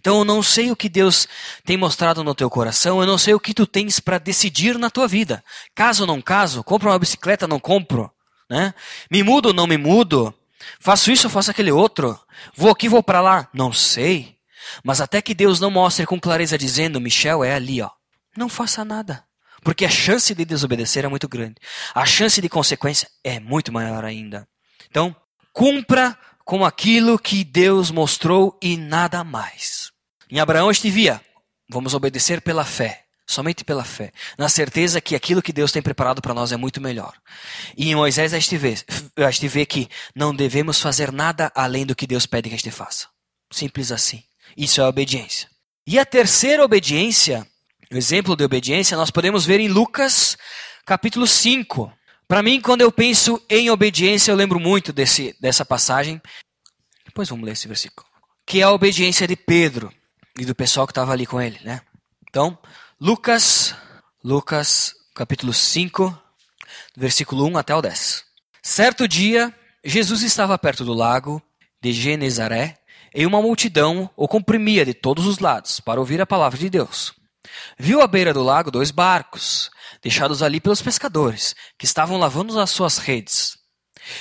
[0.00, 1.26] Então eu não sei o que Deus
[1.64, 4.90] tem mostrado no teu coração, eu não sei o que tu tens para decidir na
[4.90, 5.42] tua vida.
[5.74, 8.10] Caso ou não caso, compro uma bicicleta, não compro,
[8.50, 8.74] né?
[9.10, 10.34] Me mudo ou não me mudo?
[10.80, 12.18] Faço isso ou faço aquele outro?
[12.56, 13.48] Vou aqui, vou para lá?
[13.52, 14.36] Não sei.
[14.84, 17.90] Mas até que Deus não mostre com clareza dizendo, Michel, é ali, ó.
[18.36, 19.24] Não faça nada.
[19.62, 21.56] Porque a chance de desobedecer é muito grande.
[21.94, 24.46] A chance de consequência é muito maior ainda.
[24.90, 25.14] Então,
[25.52, 26.16] cumpra
[26.52, 29.90] com aquilo que Deus mostrou e nada mais.
[30.30, 31.18] Em Abraão estivia,
[31.66, 36.20] vamos obedecer pela fé, somente pela fé, na certeza que aquilo que Deus tem preparado
[36.20, 37.14] para nós é muito melhor.
[37.74, 38.74] E em Moisés a vê,
[39.16, 42.58] a gente vê que não devemos fazer nada além do que Deus pede que a
[42.58, 43.06] gente faça.
[43.50, 44.22] Simples assim.
[44.54, 45.48] Isso é obediência.
[45.86, 47.46] E a terceira obediência,
[47.90, 50.36] o exemplo de obediência, nós podemos ver em Lucas
[50.84, 51.90] capítulo 5.
[52.32, 56.18] Para mim, quando eu penso em obediência, eu lembro muito desse, dessa passagem.
[57.04, 58.06] Depois vamos ler esse versículo.
[58.46, 59.92] Que é a obediência de Pedro
[60.38, 61.82] e do pessoal que estava ali com ele, né?
[62.26, 62.56] Então,
[62.98, 63.76] Lucas,
[64.24, 66.18] Lucas, capítulo 5,
[66.96, 68.24] versículo 1 até o 10.
[68.62, 71.42] Certo dia, Jesus estava perto do lago
[71.82, 72.78] de Genezaré
[73.14, 77.12] e uma multidão o comprimia de todos os lados para ouvir a palavra de Deus.
[77.78, 79.70] Viu à beira do lago dois barcos,
[80.02, 83.56] deixados ali pelos pescadores, que estavam lavando as suas redes.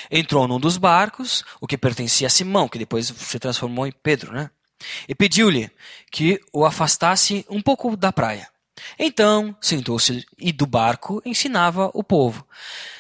[0.10, 4.32] Entrou num dos barcos, o que pertencia a Simão, que depois se transformou em Pedro,
[4.32, 4.50] né?
[5.08, 5.72] E pediu-lhe
[6.12, 8.48] que o afastasse um pouco da praia.
[8.98, 12.48] Então sentou-se e do barco ensinava o povo.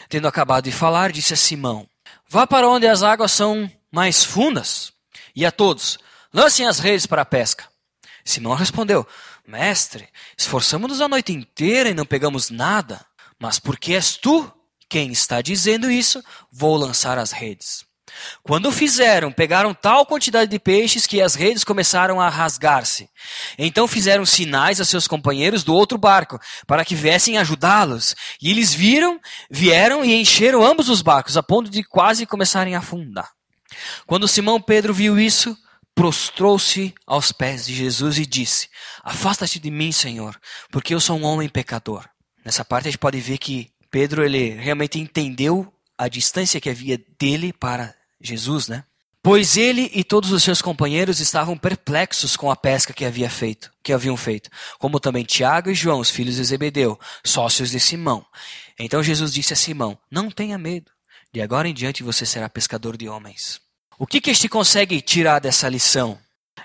[0.09, 1.87] Tendo acabado de falar, disse a Simão:
[2.27, 4.93] Vá para onde as águas são mais fundas,
[5.35, 5.97] e a todos:
[6.33, 7.65] lancem as redes para a pesca.
[8.23, 9.07] Simão respondeu:
[9.47, 13.05] Mestre, esforçamos-nos a noite inteira e não pegamos nada.
[13.39, 14.51] Mas porque és tu
[14.87, 17.85] quem está dizendo isso, vou lançar as redes.
[18.43, 23.09] Quando fizeram, pegaram tal quantidade de peixes que as redes começaram a rasgar-se.
[23.57, 28.15] Então fizeram sinais a seus companheiros do outro barco, para que viessem ajudá-los.
[28.41, 32.79] E eles viram, vieram e encheram ambos os barcos, a ponto de quase começarem a
[32.79, 33.31] afundar.
[34.05, 35.57] Quando Simão Pedro viu isso,
[35.95, 38.69] prostrou-se aos pés de Jesus e disse:
[39.03, 40.39] Afasta-te de mim, Senhor,
[40.71, 42.07] porque eu sou um homem pecador.
[42.43, 46.99] Nessa parte a gente pode ver que Pedro ele realmente entendeu a distância que havia
[47.19, 48.83] dele para Jesus, né?
[49.23, 53.71] Pois ele e todos os seus companheiros estavam perplexos com a pesca que havia feito,
[53.83, 54.49] que haviam feito,
[54.79, 58.25] como também Tiago e João, os filhos de Zebedeu, sócios de Simão.
[58.79, 60.91] Então Jesus disse a Simão: Não tenha medo,
[61.31, 63.61] de agora em diante você será pescador de homens.
[64.01, 66.17] O que, que a gente consegue tirar dessa lição?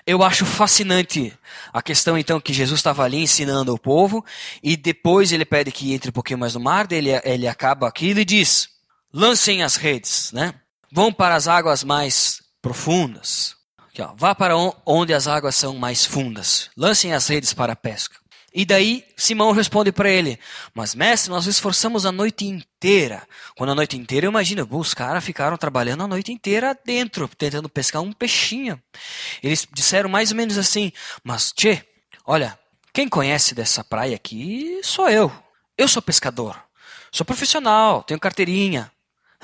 [0.07, 1.31] Eu acho fascinante
[1.71, 4.25] a questão, então, que Jesus estava ali ensinando o povo,
[4.63, 8.19] e depois ele pede que entre um pouquinho mais no mar, ele, ele acaba aquilo
[8.21, 8.69] e diz:
[9.13, 10.55] lancem as redes, né?
[10.91, 13.55] Vão para as águas mais profundas.
[13.87, 16.71] Aqui, ó, vá para onde as águas são mais fundas.
[16.75, 18.17] Lancem as redes para a pesca.
[18.57, 20.39] E daí Simão responde para ele:
[20.73, 23.21] Mas mestre, nós esforçamos a noite inteira.
[23.55, 27.69] Quando a noite inteira, eu imagino, os caras ficaram trabalhando a noite inteira dentro, tentando
[27.69, 28.81] pescar um peixinho.
[29.43, 30.91] Eles disseram mais ou menos assim:
[31.23, 31.83] Mas, tchê,
[32.25, 32.57] olha,
[32.91, 35.31] quem conhece dessa praia aqui sou eu.
[35.77, 36.59] Eu sou pescador.
[37.11, 38.91] Sou profissional, tenho carteirinha.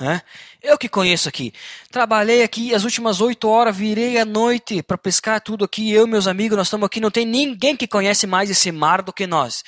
[0.00, 0.22] Né?
[0.60, 1.52] Eu que conheço aqui.
[1.90, 5.90] Trabalhei aqui as últimas oito horas, virei à noite para pescar tudo aqui.
[5.90, 7.00] Eu meus amigos, nós estamos aqui.
[7.00, 9.62] Não tem ninguém que conhece mais esse mar do que nós.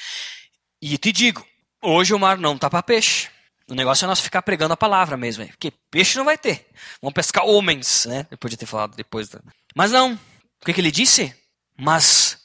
[0.83, 1.47] E te digo,
[1.81, 3.29] hoje o mar não tá para peixe.
[3.69, 6.69] O negócio é nós ficar pregando a palavra mesmo, porque peixe não vai ter.
[7.01, 8.27] Vamos pescar homens, né?
[8.31, 9.29] Eu podia ter falado depois.
[9.29, 9.41] Da...
[9.75, 10.15] Mas não.
[10.15, 11.35] O que, que ele disse?
[11.77, 12.39] Mas,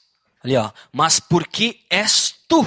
[0.44, 2.64] ali ó, mas porque és tu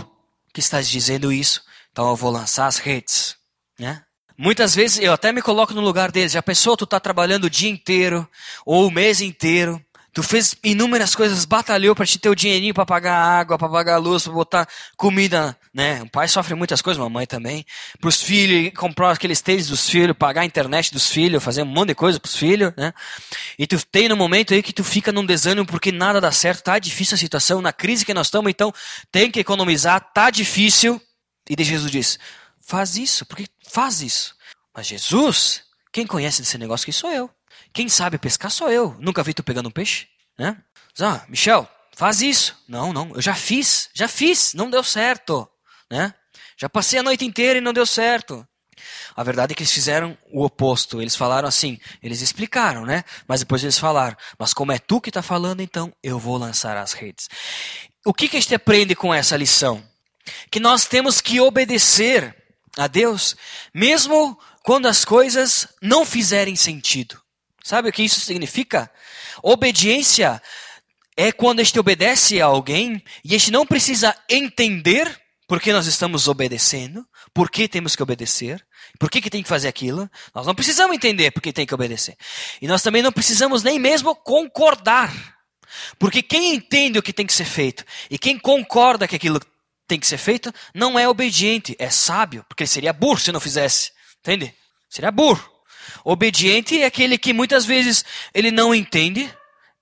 [0.52, 3.36] que estás dizendo isso, então eu vou lançar as redes,
[3.78, 4.04] né?
[4.36, 6.32] Muitas vezes eu até me coloco no lugar deles.
[6.32, 8.28] Já pensou, tu tá trabalhando o dia inteiro
[8.66, 9.80] ou o mês inteiro.
[10.12, 13.96] Tu fez inúmeras coisas, batalhou para te ter o dinheirinho para pagar água, para pagar
[13.96, 16.02] luz, para botar comida, né?
[16.02, 17.66] O pai sofre muitas coisas, mamãe também.
[18.00, 21.66] Para os filhos, comprar aqueles tênis dos filhos, pagar a internet dos filhos, fazer um
[21.66, 22.94] monte de coisa para os filhos, né?
[23.58, 26.62] E tu tem no momento aí que tu fica num desânimo porque nada dá certo,
[26.62, 28.72] tá difícil a situação, na crise que nós estamos, então
[29.10, 31.02] tem que economizar, tá difícil.
[31.50, 32.20] E de Jesus diz:
[32.66, 34.34] faz isso, porque faz isso.
[34.74, 37.30] Mas Jesus, quem conhece desse negócio aqui sou eu.
[37.72, 38.96] Quem sabe pescar sou eu.
[38.98, 40.56] Nunca vi tu pegando um peixe, né?
[41.00, 42.56] Ah, Michel, faz isso.
[42.68, 45.48] Não, não, eu já fiz, já fiz, não deu certo,
[45.90, 46.14] né?
[46.56, 48.46] Já passei a noite inteira e não deu certo.
[49.16, 51.00] A verdade é que eles fizeram o oposto.
[51.00, 53.04] Eles falaram assim, eles explicaram, né?
[53.26, 56.76] Mas depois eles falaram, mas como é tu que está falando, então eu vou lançar
[56.76, 57.28] as redes.
[58.04, 59.82] o que, que a gente aprende com essa lição?
[60.50, 62.43] Que nós temos que obedecer
[62.76, 63.36] a Deus,
[63.72, 67.20] mesmo quando as coisas não fizerem sentido.
[67.62, 68.90] Sabe o que isso significa?
[69.42, 70.40] Obediência
[71.16, 75.72] é quando a gente obedece a alguém e a gente não precisa entender por que
[75.72, 78.64] nós estamos obedecendo, por que temos que obedecer,
[78.98, 80.10] por que, que tem que fazer aquilo.
[80.34, 82.16] Nós não precisamos entender por que tem que obedecer.
[82.60, 85.12] E nós também não precisamos nem mesmo concordar.
[85.98, 89.40] Porque quem entende o que tem que ser feito e quem concorda que aquilo
[89.86, 93.40] tem que ser feito não é obediente, é sábio, porque ele seria burro se não
[93.40, 93.92] fizesse.
[94.20, 94.54] Entende?
[94.88, 95.44] Seria burro.
[96.04, 99.32] Obediente é aquele que muitas vezes ele não entende,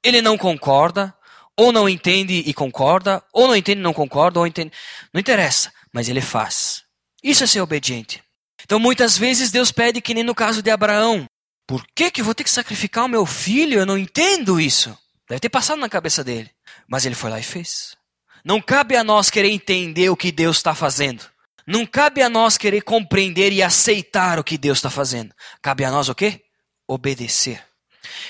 [0.02, 1.14] ele não concorda,
[1.56, 4.72] ou não entende e concorda, ou não entende e não concorda, ou entende.
[5.12, 6.82] Não interessa, mas ele faz.
[7.22, 8.22] Isso é ser obediente.
[8.64, 11.26] Então muitas vezes Deus pede, que nem no caso de Abraão:
[11.66, 13.78] Por que, que eu vou ter que sacrificar o meu filho?
[13.78, 14.96] Eu não entendo isso.
[15.28, 16.50] Deve ter passado na cabeça dele.
[16.88, 17.96] Mas ele foi lá e fez.
[18.44, 21.24] Não cabe a nós querer entender o que Deus está fazendo.
[21.66, 25.32] Não cabe a nós querer compreender e aceitar o que Deus está fazendo.
[25.60, 26.42] Cabe a nós o quê?
[26.88, 27.62] Obedecer.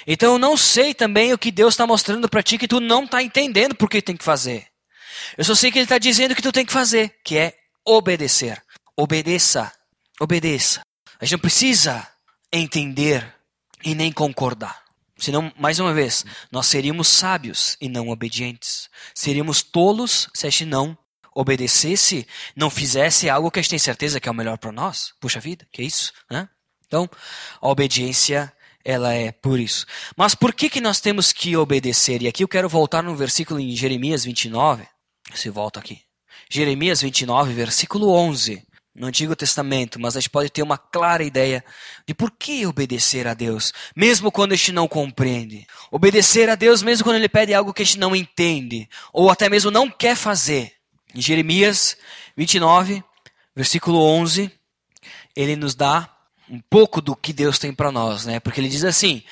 [0.06, 3.04] Então eu não sei também o que Deus está mostrando para ti que tu não
[3.04, 4.66] está entendendo por que tem que fazer.
[5.36, 7.54] Eu só sei que Ele está dizendo que tu tem que fazer, que é
[7.86, 8.62] obedecer.
[8.96, 9.72] Obedeça,
[10.20, 10.80] obedeça.
[11.18, 12.06] A gente não precisa
[12.52, 13.34] entender
[13.82, 14.82] e nem concordar.
[15.22, 18.90] Senão, mais uma vez, nós seríamos sábios e não obedientes.
[19.14, 20.98] Seríamos tolos se a gente não
[21.32, 25.14] obedecesse, não fizesse algo que a gente tem certeza que é o melhor para nós.
[25.20, 26.12] Puxa vida, que é isso?
[26.28, 26.48] Né?
[26.88, 27.08] Então,
[27.60, 28.52] a obediência
[28.84, 29.86] ela é por isso.
[30.16, 32.20] Mas por que, que nós temos que obedecer?
[32.20, 34.88] E aqui eu quero voltar no versículo em Jeremias 29.
[35.36, 36.02] Se volta aqui.
[36.50, 38.66] Jeremias 29, versículo 11.
[38.94, 41.64] No Antigo Testamento, mas a gente pode ter uma clara ideia
[42.06, 45.66] de por que obedecer a Deus, mesmo quando a gente não compreende.
[45.90, 49.48] Obedecer a Deus mesmo quando Ele pede algo que a gente não entende, ou até
[49.48, 50.74] mesmo não quer fazer.
[51.14, 51.96] Em Jeremias
[52.36, 53.02] 29,
[53.54, 54.50] versículo 11,
[55.36, 56.08] ele nos dá
[56.50, 58.40] um pouco do que Deus tem para nós, né?
[58.40, 59.22] Porque ele diz assim: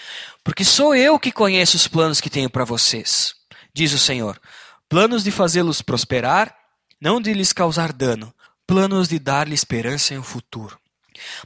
[0.44, 3.34] Porque sou eu que conheço os planos que tenho para vocês,
[3.74, 4.40] diz o Senhor.
[4.88, 6.54] Planos de fazê-los prosperar,
[7.00, 8.34] não de lhes causar dano,
[8.70, 10.78] planos de dar-lhe esperança em um futuro.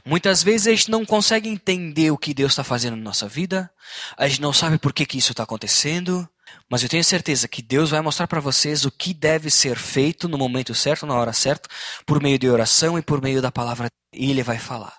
[0.05, 3.67] Muitas vezes a gente não consegue entender o que Deus está fazendo na nossa vida,
[4.15, 6.29] a gente não sabe por que, que isso está acontecendo,
[6.69, 10.29] mas eu tenho certeza que Deus vai mostrar para vocês o que deve ser feito
[10.29, 11.67] no momento certo, na hora certa,
[12.05, 14.95] por meio de oração e por meio da palavra, e Ele vai falar.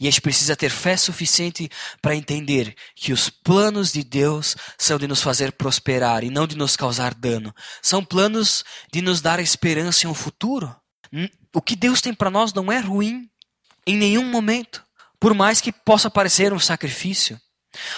[0.00, 1.68] E a gente precisa ter fé suficiente
[2.00, 6.56] para entender que os planos de Deus são de nos fazer prosperar e não de
[6.56, 7.54] nos causar dano.
[7.82, 10.74] São planos de nos dar esperança em um futuro.
[11.54, 13.28] O que Deus tem para nós não é ruim
[13.86, 14.84] em nenhum momento,
[15.18, 17.40] por mais que possa parecer um sacrifício.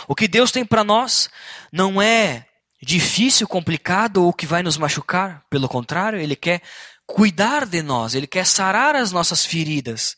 [0.06, 1.28] O que Deus tem para nós
[1.72, 2.46] não é
[2.82, 5.44] difícil, complicado ou que vai nos machucar.
[5.50, 6.62] Pelo contrário, Ele quer
[7.06, 10.16] cuidar de nós, Ele quer sarar as nossas feridas.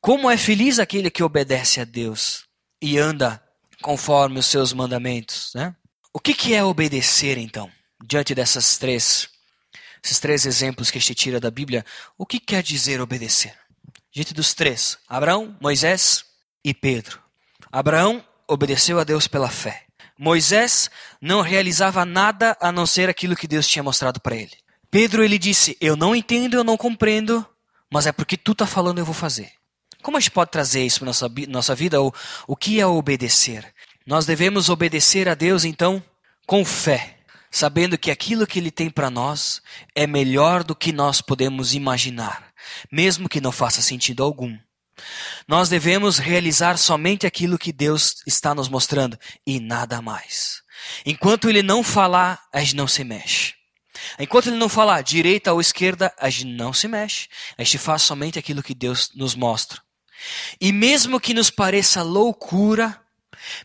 [0.00, 2.44] Como é feliz aquele que obedece a Deus
[2.80, 3.42] e anda
[3.82, 5.74] conforme os seus mandamentos, né?
[6.12, 7.70] O que, que é obedecer, então?
[8.04, 9.28] Diante dessas três,
[10.02, 11.84] esses três exemplos que a gente tira da Bíblia,
[12.16, 13.54] o que quer dizer obedecer?
[14.12, 16.24] Diante dos três, Abraão, Moisés
[16.64, 17.20] e Pedro.
[17.70, 19.84] Abraão obedeceu a Deus pela fé.
[20.18, 24.56] Moisés não realizava nada a não ser aquilo que Deus tinha mostrado para ele.
[24.90, 27.46] Pedro ele disse: Eu não entendo, eu não compreendo,
[27.92, 29.52] mas é porque tu está falando eu vou fazer.
[30.02, 32.00] Como a gente pode trazer isso para nossa nossa vida?
[32.00, 32.12] O,
[32.46, 33.72] o que é obedecer?
[34.06, 36.02] Nós devemos obedecer a Deus então
[36.46, 37.17] com fé,
[37.50, 39.62] sabendo que aquilo que Ele tem para nós
[39.94, 42.52] é melhor do que nós podemos imaginar,
[42.90, 44.56] mesmo que não faça sentido algum.
[45.46, 50.62] Nós devemos realizar somente aquilo que Deus está nos mostrando e nada mais.
[51.06, 53.58] Enquanto Ele não falar, a gente não se mexe.
[54.18, 57.28] Enquanto ele não falar direita ou esquerda, a gente não se mexe.
[57.56, 59.80] A gente faz somente aquilo que Deus nos mostra.
[60.60, 63.00] E mesmo que nos pareça loucura,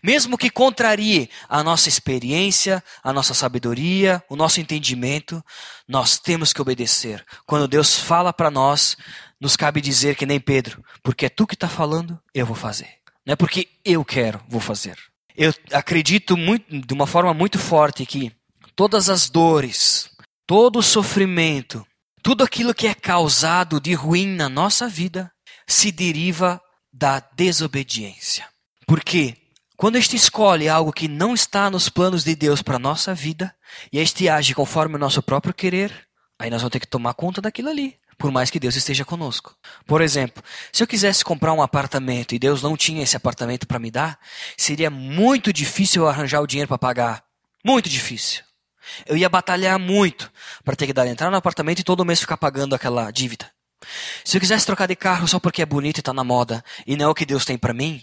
[0.01, 5.43] mesmo que contrarie a nossa experiência, a nossa sabedoria, o nosso entendimento,
[5.87, 7.25] nós temos que obedecer.
[7.45, 8.95] Quando Deus fala para nós,
[9.39, 12.89] nos cabe dizer que nem Pedro, porque é tu que está falando, eu vou fazer.
[13.25, 14.97] Não é porque eu quero, vou fazer.
[15.35, 18.31] Eu acredito muito, de uma forma muito forte que
[18.75, 20.09] todas as dores,
[20.45, 21.85] todo o sofrimento,
[22.21, 25.31] tudo aquilo que é causado de ruim na nossa vida
[25.67, 28.47] se deriva da desobediência.
[28.85, 29.35] Porque
[29.83, 33.13] quando a gente escolhe algo que não está nos planos de Deus para a nossa
[33.13, 33.53] vida
[33.91, 36.07] e a gente age conforme o nosso próprio querer,
[36.39, 39.53] aí nós vamos ter que tomar conta daquilo ali, por mais que Deus esteja conosco.
[39.85, 43.77] Por exemplo, se eu quisesse comprar um apartamento e Deus não tinha esse apartamento para
[43.77, 44.17] me dar,
[44.55, 47.23] seria muito difícil eu arranjar o dinheiro para pagar.
[47.61, 48.41] Muito difícil.
[49.05, 50.31] Eu ia batalhar muito
[50.63, 53.51] para ter que dar entrar no apartamento e todo mês ficar pagando aquela dívida.
[54.23, 56.95] Se eu quisesse trocar de carro só porque é bonito e está na moda e
[56.95, 58.01] não é o que Deus tem para mim,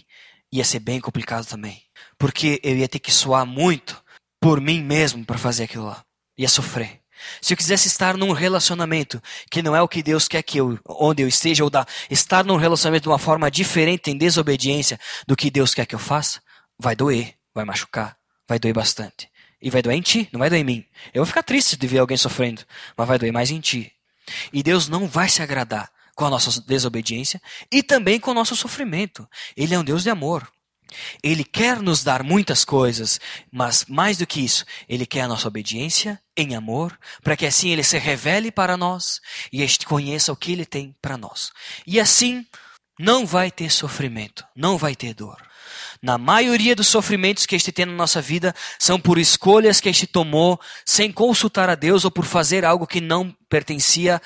[0.51, 1.81] ia ser bem complicado também.
[2.17, 4.01] Porque eu ia ter que suar muito
[4.39, 6.03] por mim mesmo para fazer aquilo lá.
[6.37, 6.99] Ia sofrer.
[7.39, 10.79] Se eu quisesse estar num relacionamento que não é o que Deus quer que eu,
[10.87, 15.35] onde eu esteja, ou da, estar num relacionamento de uma forma diferente, em desobediência do
[15.35, 16.41] que Deus quer que eu faça,
[16.79, 19.29] vai doer, vai machucar, vai doer bastante.
[19.61, 20.85] E vai doer em ti, não vai doer em mim.
[21.13, 22.63] Eu vou ficar triste de ver alguém sofrendo,
[22.97, 23.91] mas vai doer mais em ti.
[24.51, 25.91] E Deus não vai se agradar
[26.21, 27.41] com a nossa desobediência
[27.71, 29.27] e também com o nosso sofrimento.
[29.57, 30.47] Ele é um Deus de amor.
[31.23, 33.19] Ele quer nos dar muitas coisas,
[33.51, 37.69] mas mais do que isso, ele quer a nossa obediência em amor, para que assim
[37.69, 39.19] ele se revele para nós
[39.51, 41.51] e a gente conheça o que ele tem para nós.
[41.87, 42.45] E assim
[42.99, 45.41] não vai ter sofrimento, não vai ter dor.
[46.03, 49.89] Na maioria dos sofrimentos que a gente tem na nossa vida são por escolhas que
[49.89, 54.21] a gente tomou sem consultar a Deus ou por fazer algo que não pertencia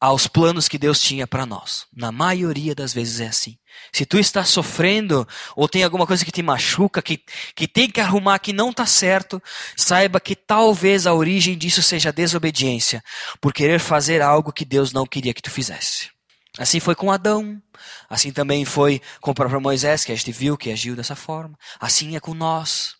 [0.00, 1.86] aos planos que Deus tinha para nós.
[1.94, 3.58] Na maioria das vezes é assim.
[3.92, 5.26] Se tu está sofrendo
[5.56, 7.20] ou tem alguma coisa que te machuca, que,
[7.54, 9.42] que tem que arrumar que não está certo,
[9.76, 13.02] saiba que talvez a origem disso seja desobediência,
[13.40, 16.10] por querer fazer algo que Deus não queria que tu fizesse.
[16.56, 17.60] Assim foi com Adão,
[18.08, 21.56] assim também foi com o próprio Moisés, que a gente viu que agiu dessa forma.
[21.78, 22.96] Assim é com nós,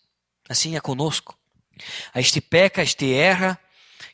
[0.47, 1.37] assim é conosco.
[2.13, 3.59] A gente peca, a gente erra,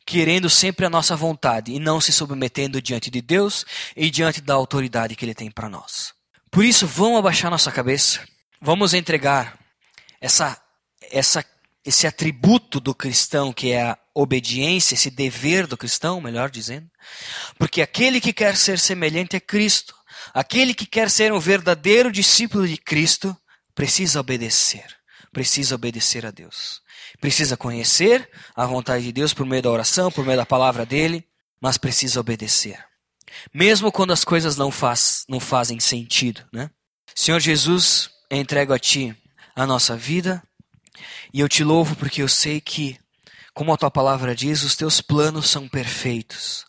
[0.06, 4.54] querendo sempre a nossa vontade e não se submetendo diante de Deus e diante da
[4.54, 6.14] autoridade que Ele tem para nós.
[6.52, 8.26] Por isso, vamos abaixar nossa cabeça,
[8.62, 9.60] vamos entregar
[10.22, 10.62] essa,
[11.12, 11.44] essa,
[11.84, 16.90] esse atributo do cristão que é a obediência, esse dever do cristão, melhor dizendo,
[17.58, 19.96] porque aquele que quer ser semelhante a Cristo,
[20.34, 23.36] aquele que quer ser um verdadeiro discípulo de Cristo,
[23.74, 24.86] precisa obedecer,
[25.34, 26.82] precisa obedecer a Deus.
[27.20, 31.26] Precisa conhecer a vontade de Deus por meio da oração, por meio da palavra dele,
[31.62, 32.84] mas precisa obedecer.
[33.54, 36.70] Mesmo quando as coisas não, faz, não fazem sentido, né?
[37.14, 39.16] Senhor Jesus, eu entrego a Ti
[39.56, 40.44] a nossa vida
[41.34, 42.98] e eu te louvo porque eu sei que,
[43.54, 46.66] como a Tua palavra diz, os Teus planos são perfeitos.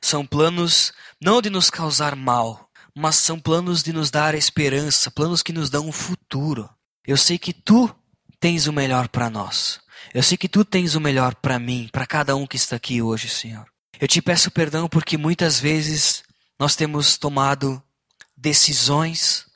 [0.00, 5.42] São planos não de nos causar mal, mas são planos de nos dar esperança, planos
[5.42, 6.68] que nos dão um futuro.
[7.06, 7.94] Eu sei que Tu
[8.38, 9.80] tens o melhor para nós.
[10.12, 13.00] Eu sei que Tu tens o melhor para mim, para cada um que está aqui
[13.00, 13.64] hoje, Senhor.
[14.00, 16.22] Eu te peço perdão porque muitas vezes
[16.58, 17.82] nós temos tomado
[18.36, 19.46] decisões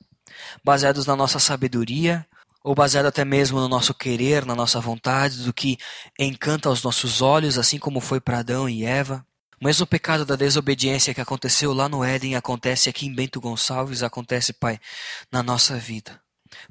[0.65, 2.27] baseadas na nossa sabedoria
[2.63, 5.79] ou baseado até mesmo no nosso querer, na nossa vontade, do que
[6.19, 9.25] encanta aos nossos olhos, assim como foi para Adão e Eva.
[9.61, 14.03] O mesmo pecado da desobediência que aconteceu lá no Éden acontece aqui em Bento Gonçalves,
[14.03, 14.79] acontece, Pai,
[15.33, 16.21] na nossa vida.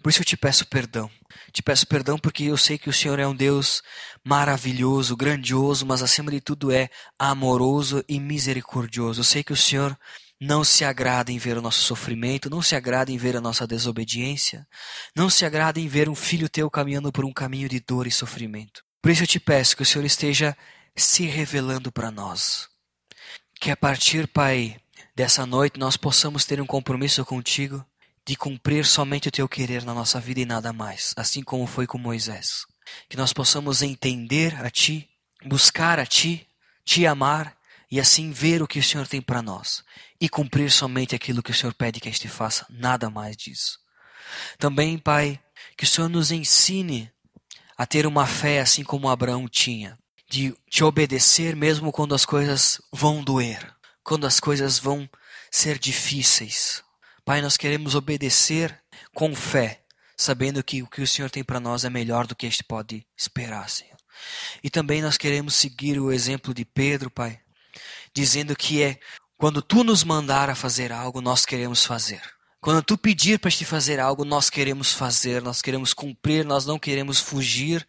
[0.02, 1.10] Por isso eu te peço perdão.
[1.52, 3.82] Te peço perdão porque eu sei que o Senhor é um Deus
[4.24, 9.22] maravilhoso, grandioso, mas acima de tudo é amoroso e misericordioso.
[9.22, 9.98] Eu sei que o Senhor
[10.40, 13.66] não se agrada em ver o nosso sofrimento, não se agrada em ver a nossa
[13.66, 14.68] desobediência,
[15.16, 18.12] não se agrada em ver um filho teu caminhando por um caminho de dor e
[18.12, 18.84] sofrimento.
[19.02, 20.56] Por isso eu te peço que o Senhor esteja
[20.96, 22.68] se revelando para nós.
[23.60, 24.78] Que a partir, Pai,
[25.16, 27.84] dessa noite nós possamos ter um compromisso contigo
[28.28, 31.88] de cumprir somente o teu querer na nossa vida e nada mais, assim como foi
[31.88, 32.66] com Moisés.
[33.08, 35.10] Que nós possamos entender a Ti,
[35.46, 36.46] buscar a Ti,
[36.84, 37.56] Te amar
[37.90, 39.82] e assim ver o que o Senhor tem para nós
[40.20, 43.80] e cumprir somente aquilo que o Senhor pede que a gente faça, nada mais disso.
[44.60, 45.40] Também, Pai,
[45.78, 47.10] que o Senhor nos ensine
[47.78, 49.98] a ter uma fé assim como Abraão tinha,
[50.30, 53.74] de te obedecer mesmo quando as coisas vão doer,
[54.04, 55.10] quando as coisas vão
[55.50, 56.84] ser difíceis,
[57.28, 58.82] Pai, nós queremos obedecer
[59.14, 59.82] com fé,
[60.16, 62.64] sabendo que o que o Senhor tem para nós é melhor do que a gente
[62.64, 63.98] pode esperar, Senhor.
[64.64, 67.38] E também nós queremos seguir o exemplo de Pedro, Pai,
[68.16, 68.98] dizendo que é
[69.36, 72.22] quando tu nos mandar a fazer algo, nós queremos fazer.
[72.62, 76.80] Quando tu pedir para te fazer algo, nós queremos fazer, nós queremos cumprir, nós não
[76.80, 77.86] queremos fugir,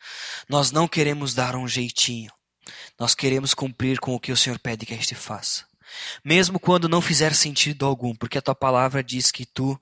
[0.48, 2.32] nós não queremos dar um jeitinho.
[2.98, 5.67] Nós queremos cumprir com o que o Senhor pede que a gente faça
[6.24, 9.78] mesmo quando não fizer sentido algum, porque a tua palavra diz que tu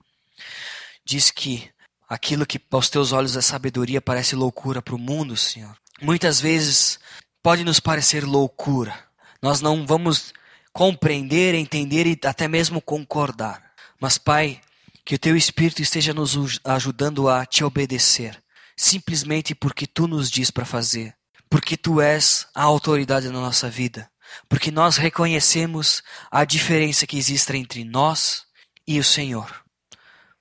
[1.04, 1.70] diz que
[2.08, 5.76] aquilo que aos teus olhos é sabedoria parece loucura para o mundo, Senhor.
[6.00, 6.98] Muitas vezes
[7.42, 8.98] pode nos parecer loucura.
[9.40, 10.32] Nós não vamos
[10.72, 13.72] compreender, entender e até mesmo concordar.
[14.00, 14.60] Mas, Pai,
[15.04, 18.42] que o teu Espírito esteja nos ajudando a te obedecer,
[18.76, 21.14] simplesmente porque tu nos diz para fazer,
[21.48, 24.10] porque tu és a autoridade na nossa vida
[24.48, 28.44] porque nós reconhecemos a diferença que existe entre nós
[28.86, 29.64] e o Senhor.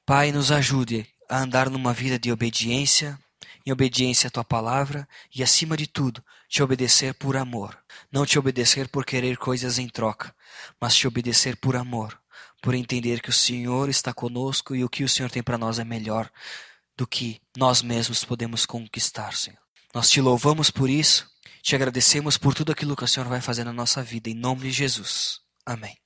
[0.06, 3.20] Pai, nos ajude a andar numa vida de obediência
[3.66, 7.78] em obediência à tua palavra e, acima de tudo, te obedecer por amor.
[8.12, 10.34] Não te obedecer por querer coisas em troca,
[10.80, 12.18] mas te obedecer por amor,
[12.62, 15.80] por entender que o Senhor está conosco e o que o Senhor tem para nós
[15.80, 16.30] é melhor
[16.96, 19.60] do que nós mesmos podemos conquistar, Senhor.
[19.93, 21.28] Nós te louvamos por isso,
[21.66, 24.61] te agradecemos por tudo aquilo que o Senhor vai fazer na nossa vida, em nome
[24.61, 25.39] de Jesus.
[25.66, 26.05] Amém.